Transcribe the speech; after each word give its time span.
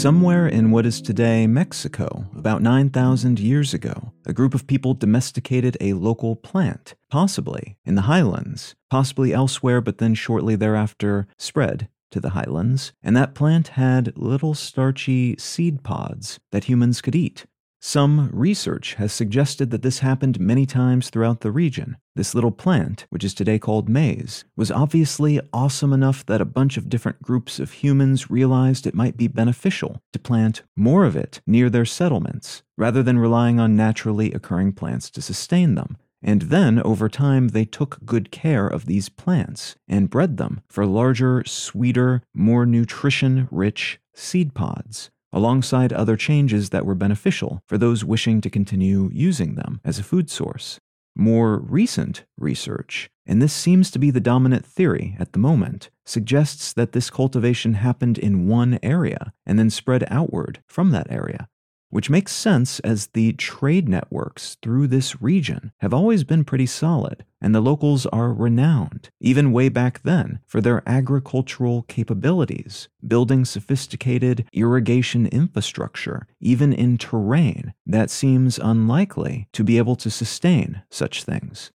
Somewhere 0.00 0.46
in 0.46 0.70
what 0.70 0.86
is 0.86 1.02
today 1.02 1.46
Mexico, 1.46 2.24
about 2.34 2.62
9,000 2.62 3.38
years 3.38 3.74
ago, 3.74 4.12
a 4.24 4.32
group 4.32 4.54
of 4.54 4.66
people 4.66 4.94
domesticated 4.94 5.76
a 5.78 5.92
local 5.92 6.36
plant, 6.36 6.94
possibly 7.10 7.76
in 7.84 7.96
the 7.96 8.02
highlands, 8.02 8.74
possibly 8.88 9.34
elsewhere, 9.34 9.82
but 9.82 9.98
then 9.98 10.14
shortly 10.14 10.56
thereafter 10.56 11.26
spread 11.36 11.90
to 12.10 12.20
the 12.20 12.30
highlands. 12.30 12.92
And 13.02 13.16
that 13.16 13.34
plant 13.34 13.68
had 13.68 14.16
little 14.16 14.54
starchy 14.54 15.36
seed 15.38 15.82
pods 15.82 16.40
that 16.52 16.64
humans 16.64 17.00
could 17.00 17.14
eat. 17.14 17.46
Some 17.82 18.28
research 18.30 18.94
has 18.94 19.10
suggested 19.10 19.70
that 19.70 19.80
this 19.80 20.00
happened 20.00 20.38
many 20.38 20.66
times 20.66 21.08
throughout 21.08 21.40
the 21.40 21.50
region. 21.50 21.96
This 22.14 22.34
little 22.34 22.50
plant, 22.50 23.06
which 23.08 23.24
is 23.24 23.32
today 23.32 23.58
called 23.58 23.88
maize, 23.88 24.44
was 24.54 24.70
obviously 24.70 25.40
awesome 25.50 25.94
enough 25.94 26.26
that 26.26 26.42
a 26.42 26.44
bunch 26.44 26.76
of 26.76 26.90
different 26.90 27.22
groups 27.22 27.58
of 27.58 27.72
humans 27.72 28.30
realized 28.30 28.86
it 28.86 28.94
might 28.94 29.16
be 29.16 29.28
beneficial 29.28 30.02
to 30.12 30.18
plant 30.18 30.62
more 30.76 31.06
of 31.06 31.16
it 31.16 31.40
near 31.46 31.70
their 31.70 31.86
settlements, 31.86 32.62
rather 32.76 33.02
than 33.02 33.18
relying 33.18 33.58
on 33.58 33.76
naturally 33.76 34.30
occurring 34.32 34.72
plants 34.72 35.08
to 35.12 35.22
sustain 35.22 35.74
them. 35.74 35.96
And 36.22 36.42
then, 36.42 36.80
over 36.82 37.08
time, 37.08 37.48
they 37.48 37.64
took 37.64 38.04
good 38.04 38.30
care 38.30 38.66
of 38.66 38.86
these 38.86 39.08
plants 39.08 39.76
and 39.88 40.10
bred 40.10 40.36
them 40.36 40.60
for 40.68 40.84
larger, 40.84 41.42
sweeter, 41.46 42.22
more 42.34 42.66
nutrition 42.66 43.48
rich 43.50 43.98
seed 44.14 44.54
pods 44.54 45.10
alongside 45.32 45.92
other 45.92 46.16
changes 46.16 46.70
that 46.70 46.84
were 46.84 46.94
beneficial 46.94 47.62
for 47.66 47.78
those 47.78 48.04
wishing 48.04 48.40
to 48.40 48.50
continue 48.50 49.10
using 49.12 49.54
them 49.54 49.80
as 49.84 49.98
a 49.98 50.04
food 50.04 50.30
source. 50.30 50.78
More 51.16 51.58
recent 51.58 52.24
research, 52.38 53.10
and 53.26 53.42
this 53.42 53.52
seems 53.52 53.90
to 53.90 53.98
be 53.98 54.10
the 54.10 54.20
dominant 54.20 54.64
theory 54.64 55.16
at 55.18 55.32
the 55.32 55.38
moment, 55.38 55.90
suggests 56.06 56.72
that 56.72 56.92
this 56.92 57.10
cultivation 57.10 57.74
happened 57.74 58.16
in 58.16 58.46
one 58.46 58.78
area 58.82 59.32
and 59.44 59.58
then 59.58 59.70
spread 59.70 60.04
outward 60.08 60.62
from 60.66 60.90
that 60.90 61.10
area, 61.10 61.48
which 61.90 62.10
makes 62.10 62.32
sense 62.32 62.80
as 62.80 63.08
the 63.08 63.32
trade 63.34 63.88
networks 63.88 64.56
through 64.62 64.86
this 64.86 65.20
region 65.20 65.72
have 65.78 65.92
always 65.92 66.24
been 66.24 66.44
pretty 66.44 66.66
solid, 66.66 67.24
and 67.40 67.54
the 67.54 67.60
locals 67.60 68.06
are 68.06 68.32
renowned, 68.32 69.10
even 69.20 69.52
way 69.52 69.68
back 69.68 70.02
then, 70.02 70.40
for 70.46 70.60
their 70.60 70.82
agricultural 70.88 71.82
capabilities, 71.82 72.88
building 73.06 73.44
sophisticated 73.44 74.46
irrigation 74.52 75.26
infrastructure, 75.26 76.26
even 76.40 76.72
in 76.72 76.96
terrain 76.96 77.74
that 77.86 78.10
seems 78.10 78.58
unlikely 78.58 79.48
to 79.52 79.64
be 79.64 79.78
able 79.78 79.96
to 79.96 80.10
sustain 80.10 80.82
such 80.90 81.24
things. 81.24 81.70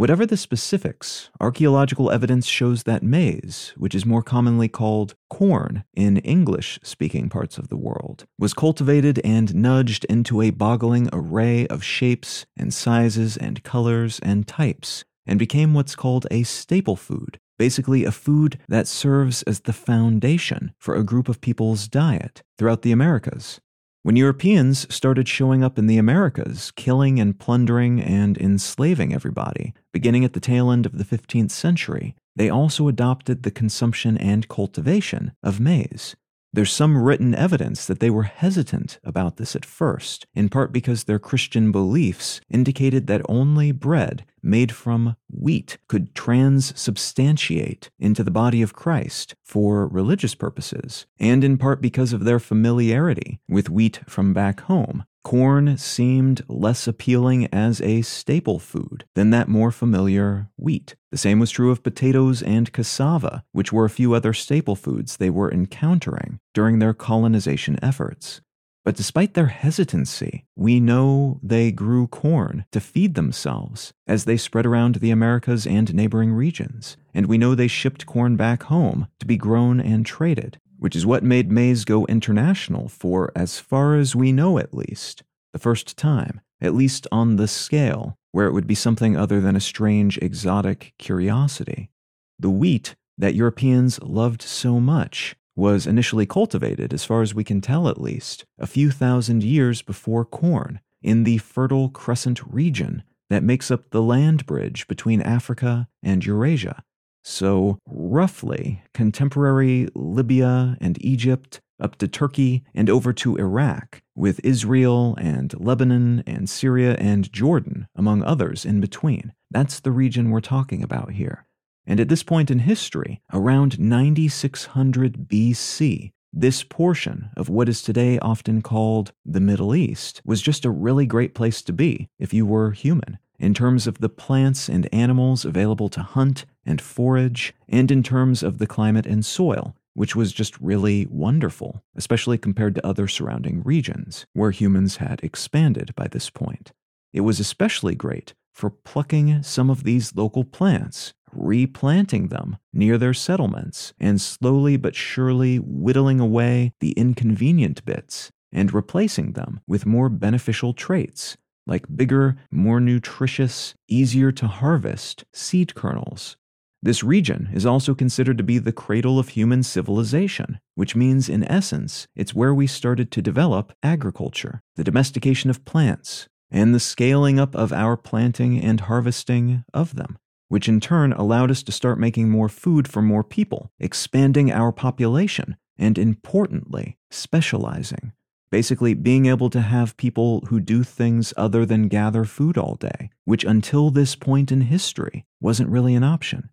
Whatever 0.00 0.24
the 0.24 0.38
specifics, 0.38 1.28
archaeological 1.40 2.10
evidence 2.10 2.46
shows 2.46 2.84
that 2.84 3.02
maize, 3.02 3.74
which 3.76 3.94
is 3.94 4.06
more 4.06 4.22
commonly 4.22 4.66
called 4.66 5.14
corn 5.28 5.84
in 5.92 6.16
English 6.16 6.80
speaking 6.82 7.28
parts 7.28 7.58
of 7.58 7.68
the 7.68 7.76
world, 7.76 8.24
was 8.38 8.54
cultivated 8.54 9.20
and 9.22 9.54
nudged 9.54 10.06
into 10.06 10.40
a 10.40 10.52
boggling 10.52 11.10
array 11.12 11.66
of 11.66 11.84
shapes 11.84 12.46
and 12.56 12.72
sizes 12.72 13.36
and 13.36 13.62
colors 13.62 14.18
and 14.22 14.46
types, 14.48 15.04
and 15.26 15.38
became 15.38 15.74
what's 15.74 15.94
called 15.94 16.26
a 16.30 16.44
staple 16.44 16.96
food, 16.96 17.38
basically 17.58 18.06
a 18.06 18.10
food 18.10 18.58
that 18.68 18.88
serves 18.88 19.42
as 19.42 19.60
the 19.60 19.74
foundation 19.74 20.72
for 20.78 20.94
a 20.94 21.04
group 21.04 21.28
of 21.28 21.42
people's 21.42 21.88
diet 21.88 22.42
throughout 22.56 22.80
the 22.80 22.92
Americas. 22.92 23.60
When 24.02 24.16
Europeans 24.16 24.92
started 24.92 25.28
showing 25.28 25.62
up 25.62 25.78
in 25.78 25.86
the 25.86 25.98
Americas, 25.98 26.70
killing 26.70 27.20
and 27.20 27.38
plundering 27.38 28.00
and 28.00 28.38
enslaving 28.38 29.12
everybody, 29.12 29.74
beginning 29.92 30.24
at 30.24 30.32
the 30.32 30.40
tail 30.40 30.70
end 30.70 30.86
of 30.86 30.96
the 30.96 31.04
15th 31.04 31.50
century, 31.50 32.16
they 32.34 32.48
also 32.48 32.88
adopted 32.88 33.42
the 33.42 33.50
consumption 33.50 34.16
and 34.16 34.48
cultivation 34.48 35.32
of 35.42 35.60
maize. 35.60 36.16
There's 36.52 36.72
some 36.72 37.00
written 37.00 37.32
evidence 37.32 37.86
that 37.86 38.00
they 38.00 38.10
were 38.10 38.24
hesitant 38.24 38.98
about 39.04 39.36
this 39.36 39.54
at 39.54 39.64
first, 39.64 40.26
in 40.34 40.48
part 40.48 40.72
because 40.72 41.04
their 41.04 41.20
Christian 41.20 41.70
beliefs 41.70 42.40
indicated 42.50 43.06
that 43.06 43.22
only 43.28 43.70
bread 43.70 44.24
made 44.42 44.72
from 44.72 45.14
wheat 45.30 45.78
could 45.86 46.12
transubstantiate 46.14 47.90
into 48.00 48.24
the 48.24 48.32
body 48.32 48.62
of 48.62 48.74
Christ 48.74 49.36
for 49.44 49.86
religious 49.86 50.34
purposes, 50.34 51.06
and 51.20 51.44
in 51.44 51.56
part 51.56 51.80
because 51.80 52.12
of 52.12 52.24
their 52.24 52.40
familiarity 52.40 53.40
with 53.48 53.70
wheat 53.70 54.00
from 54.08 54.32
back 54.32 54.62
home, 54.62 55.04
Corn 55.22 55.76
seemed 55.76 56.42
less 56.48 56.86
appealing 56.86 57.46
as 57.52 57.80
a 57.80 58.02
staple 58.02 58.58
food 58.58 59.04
than 59.14 59.30
that 59.30 59.48
more 59.48 59.70
familiar 59.70 60.48
wheat. 60.56 60.96
The 61.10 61.18
same 61.18 61.38
was 61.38 61.50
true 61.50 61.70
of 61.70 61.82
potatoes 61.82 62.42
and 62.42 62.72
cassava, 62.72 63.44
which 63.52 63.72
were 63.72 63.84
a 63.84 63.90
few 63.90 64.14
other 64.14 64.32
staple 64.32 64.76
foods 64.76 65.16
they 65.16 65.30
were 65.30 65.52
encountering 65.52 66.40
during 66.54 66.78
their 66.78 66.94
colonization 66.94 67.78
efforts. 67.82 68.40
But 68.82 68.96
despite 68.96 69.34
their 69.34 69.48
hesitancy, 69.48 70.46
we 70.56 70.80
know 70.80 71.38
they 71.42 71.70
grew 71.70 72.06
corn 72.06 72.64
to 72.72 72.80
feed 72.80 73.14
themselves 73.14 73.92
as 74.06 74.24
they 74.24 74.38
spread 74.38 74.64
around 74.64 74.96
the 74.96 75.10
Americas 75.10 75.66
and 75.66 75.92
neighboring 75.94 76.32
regions, 76.32 76.96
and 77.12 77.26
we 77.26 77.36
know 77.36 77.54
they 77.54 77.68
shipped 77.68 78.06
corn 78.06 78.36
back 78.36 78.64
home 78.64 79.06
to 79.18 79.26
be 79.26 79.36
grown 79.36 79.80
and 79.80 80.06
traded 80.06 80.58
which 80.80 80.96
is 80.96 81.06
what 81.06 81.22
made 81.22 81.52
maize 81.52 81.84
go 81.84 82.06
international 82.06 82.88
for, 82.88 83.30
as 83.36 83.60
far 83.60 83.94
as 83.96 84.16
we 84.16 84.32
know 84.32 84.58
at 84.58 84.74
least, 84.74 85.22
the 85.52 85.58
first 85.58 85.96
time, 85.96 86.40
at 86.60 86.74
least 86.74 87.06
on 87.12 87.36
the 87.36 87.46
scale 87.46 88.16
where 88.32 88.46
it 88.46 88.52
would 88.52 88.66
be 88.66 88.74
something 88.74 89.16
other 89.16 89.40
than 89.40 89.56
a 89.56 89.60
strange 89.60 90.16
exotic 90.18 90.94
curiosity. 90.98 91.90
The 92.38 92.50
wheat 92.50 92.96
that 93.18 93.34
Europeans 93.34 94.00
loved 94.02 94.42
so 94.42 94.80
much 94.80 95.36
was 95.54 95.86
initially 95.86 96.26
cultivated, 96.26 96.94
as 96.94 97.04
far 97.04 97.20
as 97.20 97.34
we 97.34 97.44
can 97.44 97.60
tell 97.60 97.88
at 97.88 98.00
least, 98.00 98.46
a 98.58 98.66
few 98.66 98.90
thousand 98.90 99.42
years 99.44 99.82
before 99.82 100.24
corn 100.24 100.80
in 101.02 101.24
the 101.24 101.38
Fertile 101.38 101.90
Crescent 101.90 102.40
region 102.46 103.02
that 103.28 103.42
makes 103.42 103.70
up 103.70 103.90
the 103.90 104.02
land 104.02 104.46
bridge 104.46 104.88
between 104.88 105.20
Africa 105.20 105.88
and 106.02 106.24
Eurasia. 106.24 106.82
So, 107.22 107.78
roughly, 107.86 108.82
contemporary 108.94 109.88
Libya 109.94 110.76
and 110.80 111.02
Egypt, 111.04 111.60
up 111.78 111.96
to 111.96 112.08
Turkey 112.08 112.62
and 112.74 112.90
over 112.90 113.12
to 113.14 113.36
Iraq, 113.36 114.02
with 114.14 114.40
Israel 114.44 115.14
and 115.18 115.58
Lebanon 115.58 116.22
and 116.26 116.48
Syria 116.48 116.94
and 116.96 117.32
Jordan, 117.32 117.88
among 117.94 118.22
others 118.22 118.64
in 118.64 118.80
between. 118.80 119.32
That's 119.50 119.80
the 119.80 119.92
region 119.92 120.30
we're 120.30 120.40
talking 120.40 120.82
about 120.82 121.12
here. 121.12 121.46
And 121.86 121.98
at 121.98 122.08
this 122.08 122.22
point 122.22 122.50
in 122.50 122.60
history, 122.60 123.20
around 123.32 123.80
9600 123.80 125.28
BC, 125.28 126.12
this 126.32 126.62
portion 126.62 127.30
of 127.36 127.48
what 127.48 127.68
is 127.68 127.82
today 127.82 128.18
often 128.20 128.62
called 128.62 129.12
the 129.24 129.40
Middle 129.40 129.74
East 129.74 130.22
was 130.24 130.40
just 130.40 130.64
a 130.64 130.70
really 130.70 131.06
great 131.06 131.34
place 131.34 131.62
to 131.62 131.72
be 131.72 132.08
if 132.18 132.32
you 132.32 132.46
were 132.46 132.70
human 132.70 133.18
in 133.40 133.54
terms 133.54 133.86
of 133.86 133.98
the 133.98 134.08
plants 134.08 134.68
and 134.68 134.92
animals 134.94 135.44
available 135.44 135.88
to 135.88 136.02
hunt 136.02 136.44
and 136.64 136.80
forage, 136.80 137.54
and 137.68 137.90
in 137.90 138.02
terms 138.02 138.42
of 138.42 138.58
the 138.58 138.66
climate 138.66 139.06
and 139.06 139.24
soil, 139.24 139.74
which 139.94 140.14
was 140.14 140.32
just 140.32 140.60
really 140.60 141.06
wonderful, 141.10 141.82
especially 141.96 142.36
compared 142.36 142.74
to 142.74 142.86
other 142.86 143.08
surrounding 143.08 143.62
regions 143.62 144.26
where 144.34 144.50
humans 144.50 144.98
had 144.98 145.20
expanded 145.22 145.94
by 145.96 146.06
this 146.06 146.28
point. 146.28 146.72
It 147.12 147.22
was 147.22 147.40
especially 147.40 147.94
great 147.94 148.34
for 148.52 148.70
plucking 148.70 149.42
some 149.42 149.70
of 149.70 149.84
these 149.84 150.14
local 150.14 150.44
plants, 150.44 151.14
replanting 151.32 152.28
them 152.28 152.56
near 152.72 152.98
their 152.98 153.14
settlements, 153.14 153.92
and 153.98 154.20
slowly 154.20 154.76
but 154.76 154.94
surely 154.94 155.56
whittling 155.56 156.20
away 156.20 156.72
the 156.80 156.92
inconvenient 156.92 157.84
bits 157.84 158.30
and 158.52 158.72
replacing 158.72 159.32
them 159.32 159.60
with 159.66 159.86
more 159.86 160.08
beneficial 160.08 160.72
traits 160.72 161.36
like 161.70 161.96
bigger, 161.96 162.36
more 162.50 162.80
nutritious, 162.80 163.74
easier 163.88 164.32
to 164.32 164.48
harvest 164.48 165.24
seed 165.32 165.74
kernels. 165.74 166.36
This 166.82 167.04
region 167.04 167.50
is 167.52 167.66
also 167.66 167.94
considered 167.94 168.38
to 168.38 168.44
be 168.44 168.58
the 168.58 168.72
cradle 168.72 169.18
of 169.18 169.28
human 169.30 169.62
civilization, 169.62 170.58
which 170.74 170.96
means, 170.96 171.28
in 171.28 171.44
essence, 171.44 172.08
it's 172.16 172.34
where 172.34 172.54
we 172.54 172.66
started 172.66 173.10
to 173.12 173.22
develop 173.22 173.72
agriculture, 173.82 174.62
the 174.76 174.84
domestication 174.84 175.50
of 175.50 175.64
plants, 175.64 176.28
and 176.50 176.74
the 176.74 176.80
scaling 176.80 177.38
up 177.38 177.54
of 177.54 177.72
our 177.72 177.96
planting 177.96 178.58
and 178.58 178.80
harvesting 178.82 179.62
of 179.74 179.94
them, 179.94 180.18
which 180.50 180.68
in 180.68 180.80
turn 180.80 181.14
allowed 181.14 181.50
us 181.50 181.62
to 181.62 181.72
start 181.72 181.98
making 181.98 182.28
more 182.28 182.50
food 182.50 182.86
for 182.86 183.00
more 183.00 183.24
people, 183.24 183.72
expanding 183.80 184.52
our 184.52 184.70
population, 184.70 185.56
and 185.78 185.96
importantly, 185.96 186.98
specializing 187.10 188.12
Basically, 188.50 188.94
being 188.94 189.26
able 189.26 189.48
to 189.50 189.60
have 189.60 189.96
people 189.96 190.40
who 190.48 190.58
do 190.58 190.82
things 190.82 191.32
other 191.36 191.64
than 191.64 191.86
gather 191.86 192.24
food 192.24 192.58
all 192.58 192.74
day, 192.74 193.10
which 193.24 193.44
until 193.44 193.90
this 193.90 194.16
point 194.16 194.50
in 194.50 194.62
history 194.62 195.24
wasn't 195.40 195.70
really 195.70 195.94
an 195.94 196.02
option. 196.02 196.50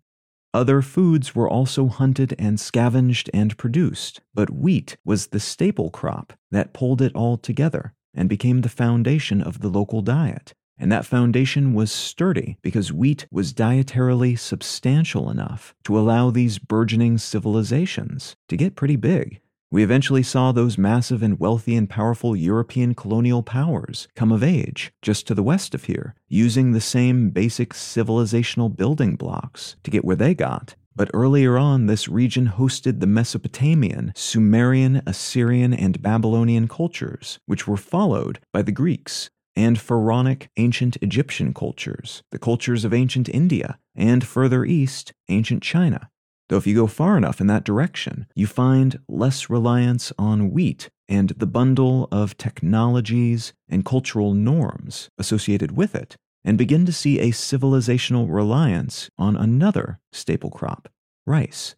Other 0.54 0.80
foods 0.80 1.34
were 1.34 1.50
also 1.50 1.88
hunted 1.88 2.34
and 2.38 2.58
scavenged 2.58 3.28
and 3.34 3.56
produced, 3.56 4.20
but 4.32 4.48
wheat 4.48 4.96
was 5.04 5.28
the 5.28 5.40
staple 5.40 5.90
crop 5.90 6.32
that 6.50 6.72
pulled 6.72 7.02
it 7.02 7.14
all 7.14 7.36
together 7.36 7.94
and 8.14 8.28
became 8.28 8.60
the 8.60 8.68
foundation 8.68 9.42
of 9.42 9.60
the 9.60 9.68
local 9.68 10.00
diet. 10.00 10.54
And 10.78 10.92
that 10.92 11.06
foundation 11.06 11.74
was 11.74 11.90
sturdy 11.90 12.56
because 12.62 12.92
wheat 12.92 13.26
was 13.30 13.52
dietarily 13.52 14.38
substantial 14.38 15.28
enough 15.30 15.74
to 15.84 15.98
allow 15.98 16.30
these 16.30 16.58
burgeoning 16.58 17.18
civilizations 17.18 18.36
to 18.48 18.56
get 18.56 18.76
pretty 18.76 18.96
big. 18.96 19.40
We 19.70 19.82
eventually 19.82 20.22
saw 20.22 20.52
those 20.52 20.78
massive 20.78 21.22
and 21.22 21.38
wealthy 21.38 21.76
and 21.76 21.90
powerful 21.90 22.34
European 22.34 22.94
colonial 22.94 23.42
powers 23.42 24.08
come 24.14 24.32
of 24.32 24.42
age 24.42 24.92
just 25.02 25.26
to 25.26 25.34
the 25.34 25.42
west 25.42 25.74
of 25.74 25.84
here, 25.84 26.14
using 26.26 26.72
the 26.72 26.80
same 26.80 27.28
basic 27.30 27.74
civilizational 27.74 28.74
building 28.74 29.14
blocks 29.16 29.76
to 29.82 29.90
get 29.90 30.06
where 30.06 30.16
they 30.16 30.34
got. 30.34 30.74
But 30.96 31.10
earlier 31.12 31.58
on, 31.58 31.86
this 31.86 32.08
region 32.08 32.48
hosted 32.56 32.98
the 32.98 33.06
Mesopotamian, 33.06 34.12
Sumerian, 34.16 35.02
Assyrian, 35.06 35.74
and 35.74 36.00
Babylonian 36.00 36.66
cultures, 36.66 37.38
which 37.44 37.68
were 37.68 37.76
followed 37.76 38.40
by 38.52 38.62
the 38.62 38.72
Greeks, 38.72 39.28
and 39.58 39.76
pharaonic 39.76 40.50
ancient 40.56 40.96
Egyptian 41.02 41.52
cultures, 41.52 42.22
the 42.30 42.38
cultures 42.38 42.84
of 42.84 42.94
ancient 42.94 43.28
India, 43.28 43.76
and 43.96 44.24
further 44.24 44.64
east, 44.64 45.12
ancient 45.28 45.64
China. 45.64 46.08
Though 46.48 46.58
if 46.58 46.66
you 46.68 46.76
go 46.76 46.86
far 46.86 47.16
enough 47.18 47.40
in 47.40 47.48
that 47.48 47.64
direction, 47.64 48.28
you 48.36 48.46
find 48.46 49.00
less 49.08 49.50
reliance 49.50 50.12
on 50.16 50.52
wheat 50.52 50.90
and 51.08 51.30
the 51.30 51.46
bundle 51.46 52.06
of 52.12 52.36
technologies 52.36 53.52
and 53.68 53.84
cultural 53.84 54.32
norms 54.32 55.10
associated 55.18 55.76
with 55.76 55.96
it, 55.96 56.14
and 56.44 56.56
begin 56.56 56.86
to 56.86 56.92
see 56.92 57.18
a 57.18 57.32
civilizational 57.32 58.32
reliance 58.32 59.10
on 59.18 59.36
another 59.36 59.98
staple 60.12 60.50
crop, 60.50 60.88
rice. 61.26 61.74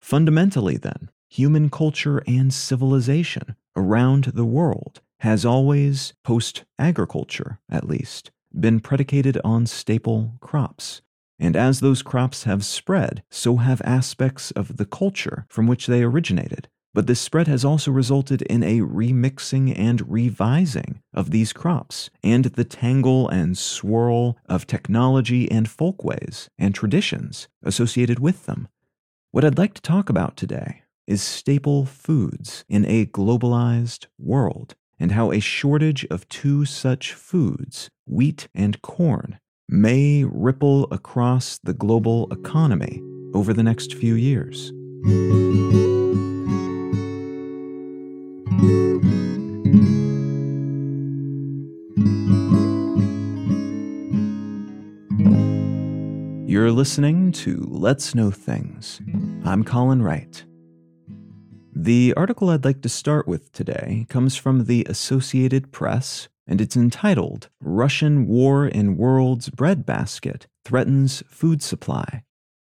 Fundamentally, 0.00 0.76
then, 0.76 1.10
human 1.28 1.68
culture 1.68 2.22
and 2.28 2.54
civilization 2.54 3.56
around 3.74 4.24
the 4.34 4.44
world 4.44 5.00
has 5.24 5.46
always, 5.46 6.12
post 6.22 6.64
agriculture 6.78 7.58
at 7.70 7.88
least, 7.88 8.30
been 8.60 8.78
predicated 8.78 9.40
on 9.42 9.64
staple 9.64 10.34
crops, 10.40 11.00
and 11.38 11.56
as 11.56 11.80
those 11.80 12.02
crops 12.02 12.44
have 12.44 12.62
spread, 12.62 13.22
so 13.30 13.56
have 13.56 13.80
aspects 13.86 14.50
of 14.50 14.76
the 14.76 14.84
culture 14.84 15.46
from 15.48 15.66
which 15.66 15.86
they 15.86 16.02
originated. 16.02 16.68
But 16.92 17.06
this 17.06 17.22
spread 17.22 17.48
has 17.48 17.64
also 17.64 17.90
resulted 17.90 18.42
in 18.42 18.62
a 18.62 18.80
remixing 18.80 19.72
and 19.74 20.02
revising 20.02 21.00
of 21.14 21.30
these 21.30 21.54
crops, 21.54 22.10
and 22.22 22.44
the 22.44 22.64
tangle 22.64 23.26
and 23.26 23.56
swirl 23.56 24.36
of 24.46 24.66
technology 24.66 25.50
and 25.50 25.66
folkways 25.66 26.50
and 26.58 26.74
traditions 26.74 27.48
associated 27.62 28.18
with 28.18 28.44
them. 28.44 28.68
What 29.30 29.42
I'd 29.42 29.56
like 29.56 29.72
to 29.72 29.80
talk 29.80 30.10
about 30.10 30.36
today 30.36 30.82
is 31.06 31.22
staple 31.22 31.86
foods 31.86 32.66
in 32.68 32.84
a 32.84 33.06
globalized 33.06 34.06
world, 34.18 34.74
and 35.04 35.12
how 35.12 35.30
a 35.30 35.38
shortage 35.38 36.06
of 36.06 36.26
two 36.30 36.64
such 36.64 37.12
foods, 37.12 37.90
wheat 38.06 38.48
and 38.54 38.80
corn, 38.80 39.38
may 39.68 40.24
ripple 40.24 40.88
across 40.90 41.58
the 41.58 41.74
global 41.74 42.26
economy 42.32 43.02
over 43.34 43.52
the 43.52 43.62
next 43.62 43.92
few 43.92 44.14
years. 44.14 44.72
You're 56.50 56.72
listening 56.72 57.30
to 57.32 57.66
Let's 57.68 58.14
Know 58.14 58.30
Things. 58.30 59.02
I'm 59.44 59.64
Colin 59.64 60.00
Wright. 60.00 60.44
The 61.76 62.14
article 62.16 62.50
I'd 62.50 62.64
like 62.64 62.82
to 62.82 62.88
start 62.88 63.26
with 63.26 63.50
today 63.50 64.06
comes 64.08 64.36
from 64.36 64.66
the 64.66 64.86
Associated 64.88 65.72
Press 65.72 66.28
and 66.46 66.60
it's 66.60 66.76
entitled 66.76 67.48
Russian 67.60 68.28
War 68.28 68.64
in 68.64 68.96
World's 68.96 69.50
Breadbasket 69.50 70.46
Threatens 70.64 71.24
Food 71.28 71.62
Supply. 71.64 72.22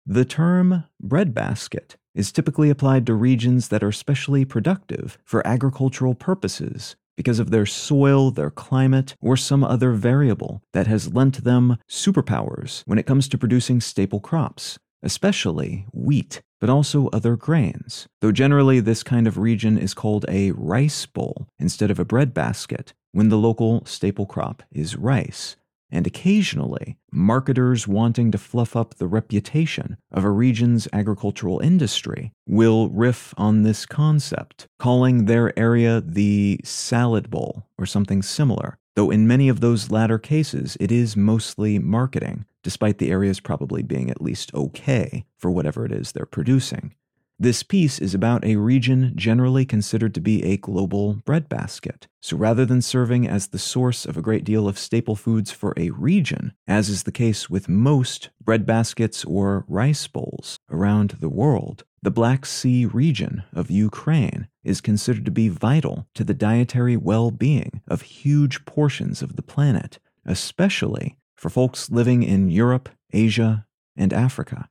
The 0.06 0.25
term 0.25 0.83
breadbasket 1.00 1.95
is 2.13 2.33
typically 2.33 2.69
applied 2.69 3.06
to 3.06 3.13
regions 3.13 3.69
that 3.69 3.81
are 3.81 3.88
especially 3.88 4.44
productive 4.44 5.18
for 5.24 5.45
agricultural 5.48 6.13
purposes 6.13 6.98
because 7.15 7.39
of 7.39 7.50
their 7.50 7.65
soil, 7.65 8.30
their 8.30 8.51
climate, 8.51 9.15
or 9.21 9.38
some 9.38 9.63
other 9.63 9.94
variable 9.94 10.62
that 10.74 10.88
has 10.88 11.13
lent 11.13 11.45
them 11.45 11.77
superpowers 11.89 12.83
when 12.86 13.00
it 13.00 13.06
comes 13.06 13.30
to 13.30 13.38
producing 13.38 13.80
staple 13.80 14.19
crops, 14.19 14.77
especially 15.07 15.86
wheat, 15.94 16.42
but 16.59 16.69
also 16.69 17.07
other 17.07 17.38
grains. 17.38 18.07
Though 18.19 18.33
generally 18.33 18.81
this 18.81 19.04
kind 19.04 19.25
of 19.25 19.38
region 19.38 19.77
is 19.77 19.94
called 19.94 20.25
a 20.27 20.51
rice 20.51 21.06
bowl 21.06 21.48
instead 21.57 21.89
of 21.89 21.98
a 21.98 22.06
breadbasket, 22.06 22.94
when 23.13 23.30
the 23.30 23.38
local 23.38 23.86
staple 23.86 24.25
crop 24.25 24.63
is 24.69 24.98
rice, 24.98 25.56
and 25.89 26.06
occasionally 26.06 26.98
marketers 27.09 27.88
wanting 27.88 28.31
to 28.31 28.38
fluff 28.38 28.75
up 28.75 28.95
the 28.95 29.07
reputation 29.07 29.95
of 30.12 30.25
a 30.25 30.30
region's 30.30 30.89
agricultural 30.92 31.62
industry 31.62 32.33
will 32.45 32.89
riff 32.89 33.33
on 33.38 33.63
this 33.63 33.86
concept, 33.86 34.68
calling 34.77 35.24
their 35.24 35.57
area 35.57 36.01
the 36.01 36.59
salad 36.65 37.30
bowl 37.30 37.63
or 37.77 37.86
something 37.86 38.21
similar, 38.21 38.77
though 38.98 39.09
in 39.09 39.25
many 39.25 39.48
of 39.48 39.62
those 39.62 39.89
latter 39.89 40.19
cases 40.19 40.75
it 40.81 40.92
is 40.92 41.15
mostly 41.15 41.80
marketing, 41.80 42.45
despite 42.67 42.97
the 42.97 43.09
areas 43.09 43.39
probably 43.39 43.81
being 43.81 44.11
at 44.11 44.21
least 44.21 44.53
okay 44.53 45.23
for 45.37 45.49
whatever 45.49 45.85
it 45.85 45.91
is 45.93 46.11
they're 46.11 46.25
producing. 46.25 46.93
This 47.39 47.63
piece 47.63 47.97
is 47.97 48.13
about 48.13 48.43
a 48.43 48.57
region 48.57 49.13
generally 49.15 49.63
considered 49.63 50.13
to 50.15 50.19
be 50.19 50.43
a 50.43 50.57
global 50.57 51.13
breadbasket. 51.23 52.07
So 52.19 52.35
rather 52.35 52.65
than 52.65 52.81
serving 52.81 53.25
as 53.25 53.47
the 53.47 53.57
source 53.57 54.05
of 54.05 54.17
a 54.17 54.21
great 54.21 54.43
deal 54.43 54.67
of 54.67 54.77
staple 54.77 55.15
foods 55.15 55.49
for 55.49 55.73
a 55.77 55.91
region, 55.91 56.51
as 56.67 56.89
is 56.89 57.03
the 57.03 57.11
case 57.13 57.49
with 57.49 57.69
most 57.69 58.31
breadbaskets 58.43 59.25
or 59.25 59.63
rice 59.69 60.05
bowls 60.05 60.59
around 60.69 61.11
the 61.21 61.29
world, 61.29 61.85
the 62.01 62.11
Black 62.11 62.45
Sea 62.45 62.85
region 62.85 63.43
of 63.53 63.71
Ukraine 63.71 64.49
is 64.65 64.81
considered 64.81 65.23
to 65.23 65.31
be 65.31 65.47
vital 65.47 66.05
to 66.15 66.25
the 66.25 66.33
dietary 66.33 66.97
well 66.97 67.31
being 67.31 67.81
of 67.87 68.01
huge 68.01 68.65
portions 68.65 69.21
of 69.21 69.37
the 69.37 69.41
planet, 69.41 69.99
especially 70.25 71.15
for 71.37 71.49
folks 71.49 71.89
living 71.89 72.23
in 72.23 72.49
Europe, 72.49 72.89
Asia, 73.13 73.65
and 73.95 74.11
Africa. 74.11 74.69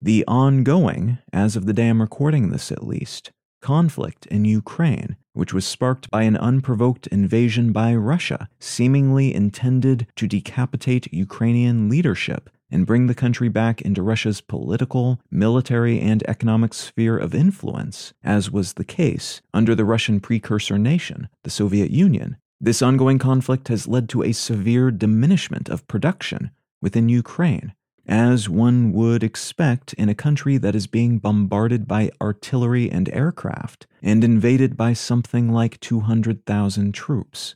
The 0.00 0.24
ongoing, 0.26 1.18
as 1.32 1.56
of 1.56 1.66
the 1.66 1.72
day 1.72 1.88
I'm 1.88 2.00
recording 2.00 2.50
this 2.50 2.70
at 2.70 2.86
least, 2.86 3.32
conflict 3.60 4.26
in 4.26 4.44
Ukraine, 4.44 5.16
which 5.32 5.54
was 5.54 5.64
sparked 5.64 6.10
by 6.10 6.22
an 6.22 6.36
unprovoked 6.36 7.06
invasion 7.06 7.72
by 7.72 7.94
Russia, 7.94 8.48
seemingly 8.60 9.34
intended 9.34 10.06
to 10.16 10.28
decapitate 10.28 11.12
Ukrainian 11.12 11.88
leadership 11.88 12.50
and 12.70 12.86
bring 12.86 13.06
the 13.06 13.14
country 13.14 13.48
back 13.48 13.80
into 13.80 14.02
Russia's 14.02 14.40
political, 14.40 15.20
military, 15.30 16.00
and 16.00 16.22
economic 16.28 16.74
sphere 16.74 17.16
of 17.16 17.34
influence, 17.34 18.12
as 18.22 18.50
was 18.50 18.74
the 18.74 18.84
case 18.84 19.40
under 19.54 19.74
the 19.74 19.84
Russian 19.84 20.20
precursor 20.20 20.78
nation, 20.78 21.28
the 21.44 21.50
Soviet 21.50 21.90
Union. 21.90 22.36
This 22.64 22.80
ongoing 22.80 23.18
conflict 23.18 23.68
has 23.68 23.86
led 23.86 24.08
to 24.08 24.22
a 24.22 24.32
severe 24.32 24.90
diminishment 24.90 25.68
of 25.68 25.86
production 25.86 26.50
within 26.80 27.10
Ukraine, 27.10 27.74
as 28.06 28.48
one 28.48 28.94
would 28.94 29.22
expect 29.22 29.92
in 29.92 30.08
a 30.08 30.14
country 30.14 30.56
that 30.56 30.74
is 30.74 30.86
being 30.86 31.18
bombarded 31.18 31.86
by 31.86 32.10
artillery 32.22 32.90
and 32.90 33.10
aircraft 33.10 33.86
and 34.02 34.24
invaded 34.24 34.78
by 34.78 34.94
something 34.94 35.52
like 35.52 35.78
200,000 35.80 36.94
troops. 36.94 37.54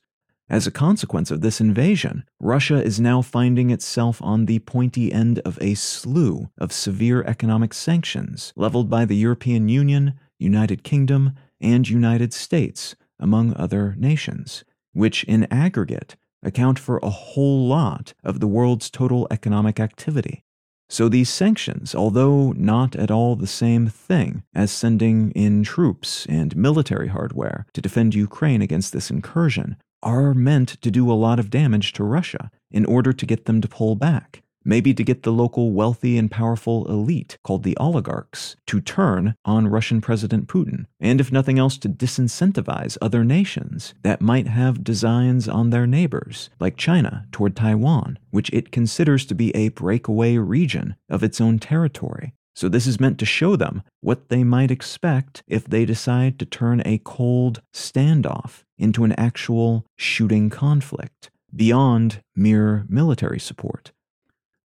As 0.50 0.66
a 0.66 0.70
consequence 0.70 1.30
of 1.30 1.40
this 1.40 1.58
invasion, 1.58 2.24
Russia 2.38 2.84
is 2.84 3.00
now 3.00 3.22
finding 3.22 3.70
itself 3.70 4.20
on 4.20 4.44
the 4.44 4.58
pointy 4.58 5.10
end 5.10 5.38
of 5.38 5.56
a 5.62 5.72
slew 5.72 6.50
of 6.58 6.70
severe 6.70 7.22
economic 7.22 7.72
sanctions 7.72 8.52
leveled 8.56 8.90
by 8.90 9.06
the 9.06 9.16
European 9.16 9.70
Union, 9.70 10.20
United 10.38 10.82
Kingdom, 10.82 11.32
and 11.62 11.88
United 11.88 12.34
States, 12.34 12.94
among 13.18 13.54
other 13.56 13.94
nations, 13.98 14.64
which 14.98 15.22
in 15.24 15.46
aggregate 15.50 16.16
account 16.42 16.78
for 16.78 16.98
a 16.98 17.10
whole 17.10 17.68
lot 17.68 18.12
of 18.24 18.40
the 18.40 18.48
world's 18.48 18.90
total 18.90 19.28
economic 19.30 19.78
activity. 19.78 20.42
So 20.90 21.08
these 21.08 21.30
sanctions, 21.30 21.94
although 21.94 22.52
not 22.52 22.96
at 22.96 23.10
all 23.10 23.36
the 23.36 23.46
same 23.46 23.86
thing 23.86 24.42
as 24.54 24.72
sending 24.72 25.30
in 25.32 25.62
troops 25.62 26.26
and 26.28 26.56
military 26.56 27.08
hardware 27.08 27.66
to 27.74 27.80
defend 27.80 28.14
Ukraine 28.14 28.62
against 28.62 28.92
this 28.92 29.10
incursion, 29.10 29.76
are 30.02 30.34
meant 30.34 30.80
to 30.80 30.90
do 30.90 31.10
a 31.10 31.20
lot 31.26 31.38
of 31.38 31.50
damage 31.50 31.92
to 31.92 32.04
Russia 32.04 32.50
in 32.70 32.84
order 32.84 33.12
to 33.12 33.26
get 33.26 33.44
them 33.44 33.60
to 33.60 33.68
pull 33.68 33.94
back 33.94 34.42
maybe 34.68 34.92
to 34.92 35.02
get 35.02 35.22
the 35.22 35.32
local 35.32 35.72
wealthy 35.72 36.18
and 36.18 36.30
powerful 36.30 36.87
elite, 36.90 37.38
called 37.42 37.62
the 37.62 37.76
oligarchs, 37.78 38.54
to 38.66 38.82
turn 38.82 39.34
on 39.46 39.66
Russian 39.66 40.02
President 40.02 40.46
Putin, 40.46 40.84
and 41.00 41.20
if 41.20 41.32
nothing 41.32 41.58
else, 41.58 41.78
to 41.78 41.88
disincentivize 41.88 42.98
other 43.00 43.25
nations 43.25 43.94
that 44.02 44.20
might 44.20 44.46
have 44.46 44.84
designs 44.84 45.48
on 45.48 45.70
their 45.70 45.87
neighbors, 45.87 46.50
like 46.60 46.76
China 46.76 47.26
toward 47.32 47.56
Taiwan, 47.56 48.18
which 48.30 48.50
it 48.50 48.70
considers 48.70 49.25
to 49.25 49.34
be 49.34 49.56
a 49.56 49.70
breakaway 49.70 50.37
region 50.37 50.96
of 51.08 51.22
its 51.22 51.40
own 51.40 51.58
territory. 51.58 52.34
So, 52.54 52.68
this 52.68 52.87
is 52.87 53.00
meant 53.00 53.18
to 53.20 53.25
show 53.25 53.56
them 53.56 53.82
what 54.00 54.28
they 54.28 54.44
might 54.44 54.70
expect 54.70 55.42
if 55.46 55.64
they 55.64 55.84
decide 55.84 56.38
to 56.38 56.44
turn 56.44 56.82
a 56.84 56.98
cold 56.98 57.62
standoff 57.72 58.64
into 58.76 59.04
an 59.04 59.12
actual 59.12 59.87
shooting 59.96 60.50
conflict 60.50 61.30
beyond 61.54 62.20
mere 62.34 62.84
military 62.88 63.38
support. 63.38 63.92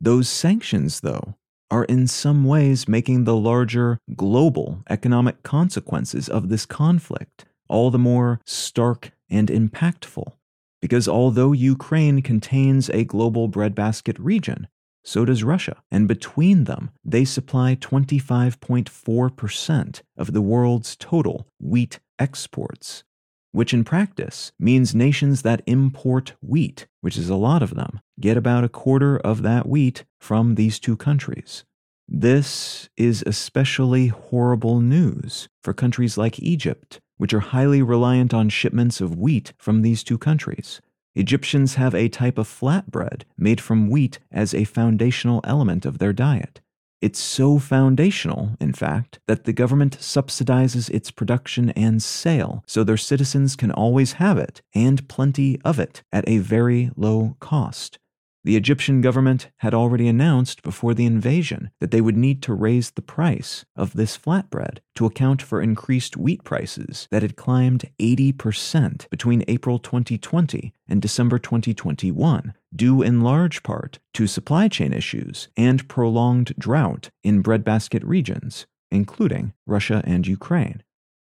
Those 0.04 0.28
sanctions, 0.28 1.00
though, 1.00 1.36
are 1.72 1.86
in 1.86 2.08
some 2.08 2.44
ways 2.44 2.90
making 2.90 3.24
the 3.24 3.38
larger 3.38 4.00
global 4.18 4.84
economic 4.90 5.44
consequences 5.44 6.28
of 6.28 6.50
this 6.50 6.66
conflict 6.66 7.46
all 7.70 7.90
the 7.90 7.98
more 7.98 8.42
stark 8.46 9.14
and 9.30 9.48
impactful. 9.48 10.34
Because 10.82 11.08
although 11.08 11.54
Ukraine 11.54 12.22
contains 12.22 12.90
a 12.90 13.06
global 13.06 13.48
breadbasket 13.48 14.20
region, 14.20 14.68
so 15.06 15.24
does 15.24 15.46
Russia, 15.46 15.82
and 15.90 16.06
between 16.06 16.66
them, 16.66 16.90
they 17.06 17.24
supply 17.24 17.76
25.4% 17.76 20.02
of 20.18 20.34
the 20.34 20.42
world's 20.42 20.98
total 20.98 21.48
wheat 21.62 22.02
exports, 22.20 23.06
which 23.54 23.74
in 23.74 23.86
practice 23.86 24.52
means 24.60 24.94
nations 24.94 25.44
that 25.44 25.62
import 25.66 26.34
wheat, 26.42 26.88
which 27.00 27.18
is 27.18 27.30
a 27.30 27.36
lot 27.36 27.64
of 27.64 27.76
them, 27.76 28.02
get 28.20 28.36
about 28.36 28.66
a 28.66 28.70
quarter 28.70 29.18
of 29.18 29.44
that 29.44 29.70
wheat 29.70 30.04
from 30.20 30.56
these 30.56 30.80
two 30.80 30.98
countries. 30.98 31.64
This 32.08 32.90
is 32.98 33.24
especially 33.26 34.08
horrible 34.08 34.82
news 34.82 35.48
for 35.62 35.74
countries 35.74 36.18
like 36.18 36.40
Egypt, 36.40 37.00
which 37.18 37.34
are 37.34 37.40
highly 37.40 37.82
reliant 37.82 38.34
on 38.34 38.50
shipments 38.50 39.00
of 39.00 39.18
wheat 39.18 39.54
from 39.58 39.82
these 39.82 40.04
two 40.04 40.18
countries. 40.18 40.82
Egyptians 41.16 41.76
have 41.76 41.94
a 41.94 42.10
type 42.10 42.40
of 42.40 42.48
flatbread 42.48 43.22
made 43.38 43.62
from 43.62 43.90
wheat 43.90 44.20
as 44.32 44.54
a 44.54 44.64
foundational 44.64 45.42
element 45.44 45.86
of 45.86 46.00
their 46.00 46.12
diet. 46.12 46.60
It's 47.04 47.20
so 47.20 47.60
foundational, 47.60 48.56
in 48.62 48.72
fact, 48.72 49.20
that 49.28 49.44
the 49.44 49.52
government 49.52 49.98
subsidizes 50.00 50.90
its 50.90 51.12
production 51.12 51.72
and 51.72 52.02
sale 52.02 52.64
so 52.66 52.82
their 52.82 52.96
citizens 52.96 53.58
can 53.58 53.72
always 53.72 54.14
have 54.14 54.38
it, 54.38 54.62
and 54.74 55.06
plenty 55.10 55.60
of 55.66 55.80
it, 55.80 56.02
at 56.14 56.24
a 56.30 56.38
very 56.38 56.92
low 56.96 57.36
cost. 57.42 58.00
The 58.46 58.56
Egyptian 58.56 59.02
government 59.02 59.50
had 59.58 59.74
already 59.74 60.08
announced 60.08 60.64
before 60.64 60.94
the 60.94 61.06
invasion 61.06 61.72
that 61.82 61.92
they 61.92 62.00
would 62.00 62.16
need 62.16 62.42
to 62.44 62.54
raise 62.54 62.92
the 62.92 63.02
price 63.02 63.66
of 63.76 63.94
this 63.94 64.18
flatbread 64.18 64.78
to 64.96 65.06
account 65.06 65.42
for 65.42 65.62
increased 65.62 66.16
wheat 66.16 66.46
prices 66.46 67.10
that 67.12 67.22
had 67.22 67.36
climbed 67.36 67.84
80% 68.00 69.10
between 69.10 69.44
April 69.50 69.78
2020 69.78 70.74
and 70.88 71.02
December 71.02 71.38
2021, 71.38 72.54
due 72.76 73.02
in 73.02 73.22
large 73.22 73.64
part 73.64 74.00
to 74.14 74.28
supply 74.28 74.68
chain 74.68 74.94
issues 74.94 75.48
and 75.56 75.88
prolonged 75.88 76.54
drought 76.58 77.10
in 77.24 77.42
breadbasket 77.42 78.04
regions, 78.04 78.66
including 78.92 79.54
Russia 79.66 80.02
and 80.06 80.28
Ukraine. 80.28 80.84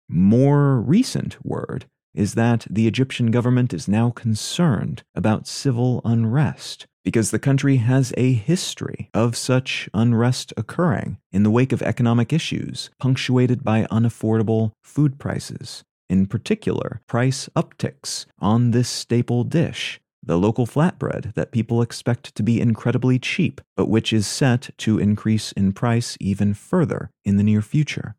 More 0.09 0.81
recent 0.81 1.37
word 1.45 1.87
is 2.15 2.35
that 2.35 2.67
the 2.71 2.87
Egyptian 2.87 3.31
government 3.31 3.75
is 3.75 3.87
now 3.87 4.11
concerned 4.11 5.03
about 5.15 5.47
civil 5.47 6.00
unrest 6.05 6.87
because 7.05 7.31
the 7.31 7.38
country 7.38 7.76
has 7.76 8.12
a 8.17 8.33
history 8.33 9.11
of 9.15 9.37
such 9.37 9.88
unrest 9.95 10.53
occurring 10.57 11.19
in 11.31 11.45
the 11.45 11.50
wake 11.50 11.73
of 11.73 11.83
economic 11.83 12.33
issues 12.33 12.91
punctuated 12.99 13.62
by 13.62 13.85
unaffordable 13.93 14.73
food 14.83 15.19
prices. 15.19 15.85
In 16.09 16.26
particular, 16.26 17.00
price 17.07 17.49
upticks 17.55 18.26
on 18.41 18.71
this 18.71 18.88
staple 18.88 19.45
dish, 19.45 20.00
the 20.26 20.37
local 20.37 20.66
flatbread 20.66 21.33
that 21.35 21.52
people 21.52 21.80
expect 21.80 22.35
to 22.35 22.42
be 22.42 22.61
incredibly 22.61 23.18
cheap, 23.18 23.61
but 23.76 23.88
which 23.88 24.12
is 24.12 24.26
set 24.26 24.71
to 24.78 24.99
increase 24.99 25.52
in 25.52 25.73
price 25.73 26.16
even 26.21 26.52
further 26.52 27.11
in 27.25 27.37
the 27.37 27.45
near 27.45 27.62
future. 27.62 28.16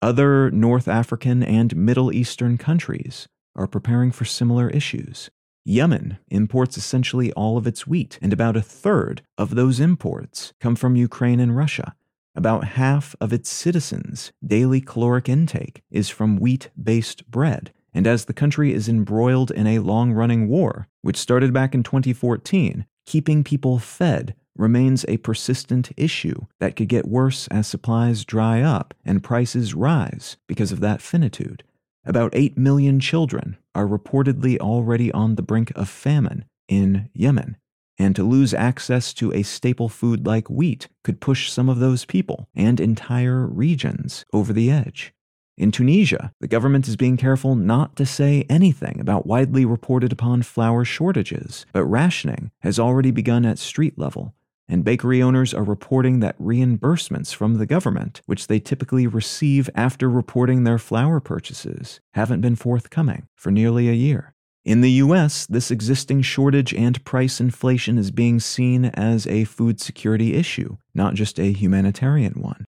Other 0.00 0.50
North 0.50 0.88
African 0.88 1.42
and 1.42 1.76
Middle 1.76 2.12
Eastern 2.12 2.58
countries 2.58 3.28
are 3.54 3.66
preparing 3.66 4.10
for 4.10 4.24
similar 4.24 4.68
issues. 4.70 5.30
Yemen 5.64 6.18
imports 6.28 6.76
essentially 6.76 7.32
all 7.34 7.56
of 7.56 7.66
its 7.66 7.86
wheat, 7.86 8.18
and 8.20 8.32
about 8.32 8.56
a 8.56 8.62
third 8.62 9.22
of 9.38 9.54
those 9.54 9.78
imports 9.78 10.52
come 10.60 10.74
from 10.74 10.96
Ukraine 10.96 11.38
and 11.38 11.56
Russia. 11.56 11.94
About 12.34 12.64
half 12.64 13.14
of 13.20 13.32
its 13.32 13.50
citizens' 13.50 14.32
daily 14.44 14.80
caloric 14.80 15.28
intake 15.28 15.82
is 15.90 16.08
from 16.08 16.36
wheat 16.36 16.70
based 16.82 17.30
bread, 17.30 17.72
and 17.94 18.06
as 18.06 18.24
the 18.24 18.32
country 18.32 18.72
is 18.72 18.88
embroiled 18.88 19.50
in 19.50 19.66
a 19.66 19.78
long 19.80 20.12
running 20.12 20.48
war, 20.48 20.88
which 21.02 21.16
started 21.16 21.52
back 21.52 21.74
in 21.74 21.82
2014, 21.82 22.86
keeping 23.06 23.44
people 23.44 23.78
fed 23.78 24.34
remains 24.56 25.04
a 25.08 25.16
persistent 25.18 25.92
issue 25.96 26.46
that 26.60 26.76
could 26.76 26.88
get 26.88 27.08
worse 27.08 27.48
as 27.48 27.66
supplies 27.66 28.24
dry 28.24 28.60
up 28.60 28.94
and 29.04 29.22
prices 29.22 29.74
rise 29.74 30.36
because 30.46 30.72
of 30.72 30.80
that 30.80 31.00
finitude. 31.00 31.62
About 32.04 32.34
8 32.34 32.58
million 32.58 33.00
children 33.00 33.56
are 33.74 33.86
reportedly 33.86 34.58
already 34.58 35.10
on 35.12 35.36
the 35.36 35.42
brink 35.42 35.72
of 35.76 35.88
famine 35.88 36.44
in 36.68 37.08
Yemen, 37.14 37.56
and 37.98 38.16
to 38.16 38.24
lose 38.24 38.52
access 38.52 39.12
to 39.14 39.32
a 39.32 39.42
staple 39.42 39.88
food 39.88 40.26
like 40.26 40.50
wheat 40.50 40.88
could 41.04 41.20
push 41.20 41.50
some 41.50 41.68
of 41.68 41.78
those 41.78 42.04
people 42.04 42.48
and 42.54 42.80
entire 42.80 43.46
regions 43.46 44.24
over 44.32 44.52
the 44.52 44.70
edge. 44.70 45.14
In 45.56 45.70
Tunisia, 45.70 46.32
the 46.40 46.48
government 46.48 46.88
is 46.88 46.96
being 46.96 47.16
careful 47.16 47.54
not 47.54 47.96
to 47.96 48.06
say 48.06 48.46
anything 48.48 49.00
about 49.00 49.26
widely 49.26 49.64
reported 49.64 50.12
upon 50.12 50.42
flour 50.42 50.84
shortages, 50.84 51.66
but 51.72 51.84
rationing 51.84 52.50
has 52.60 52.78
already 52.78 53.10
begun 53.10 53.44
at 53.44 53.58
street 53.58 53.98
level 53.98 54.34
and 54.72 54.84
bakery 54.84 55.22
owners 55.22 55.52
are 55.52 55.64
reporting 55.64 56.20
that 56.20 56.38
reimbursements 56.38 57.34
from 57.34 57.58
the 57.58 57.66
government, 57.66 58.22
which 58.24 58.46
they 58.46 58.58
typically 58.58 59.06
receive 59.06 59.68
after 59.74 60.08
reporting 60.08 60.64
their 60.64 60.78
flour 60.78 61.20
purchases, 61.20 62.00
haven't 62.14 62.40
been 62.40 62.56
forthcoming 62.56 63.28
for 63.34 63.50
nearly 63.50 63.90
a 63.90 63.92
year. 63.92 64.34
In 64.64 64.80
the 64.80 64.92
US, 64.92 65.44
this 65.44 65.70
existing 65.70 66.22
shortage 66.22 66.72
and 66.72 67.04
price 67.04 67.38
inflation 67.38 67.98
is 67.98 68.10
being 68.10 68.40
seen 68.40 68.86
as 68.86 69.26
a 69.26 69.44
food 69.44 69.78
security 69.78 70.34
issue, 70.34 70.78
not 70.94 71.14
just 71.14 71.38
a 71.38 71.52
humanitarian 71.52 72.40
one. 72.40 72.61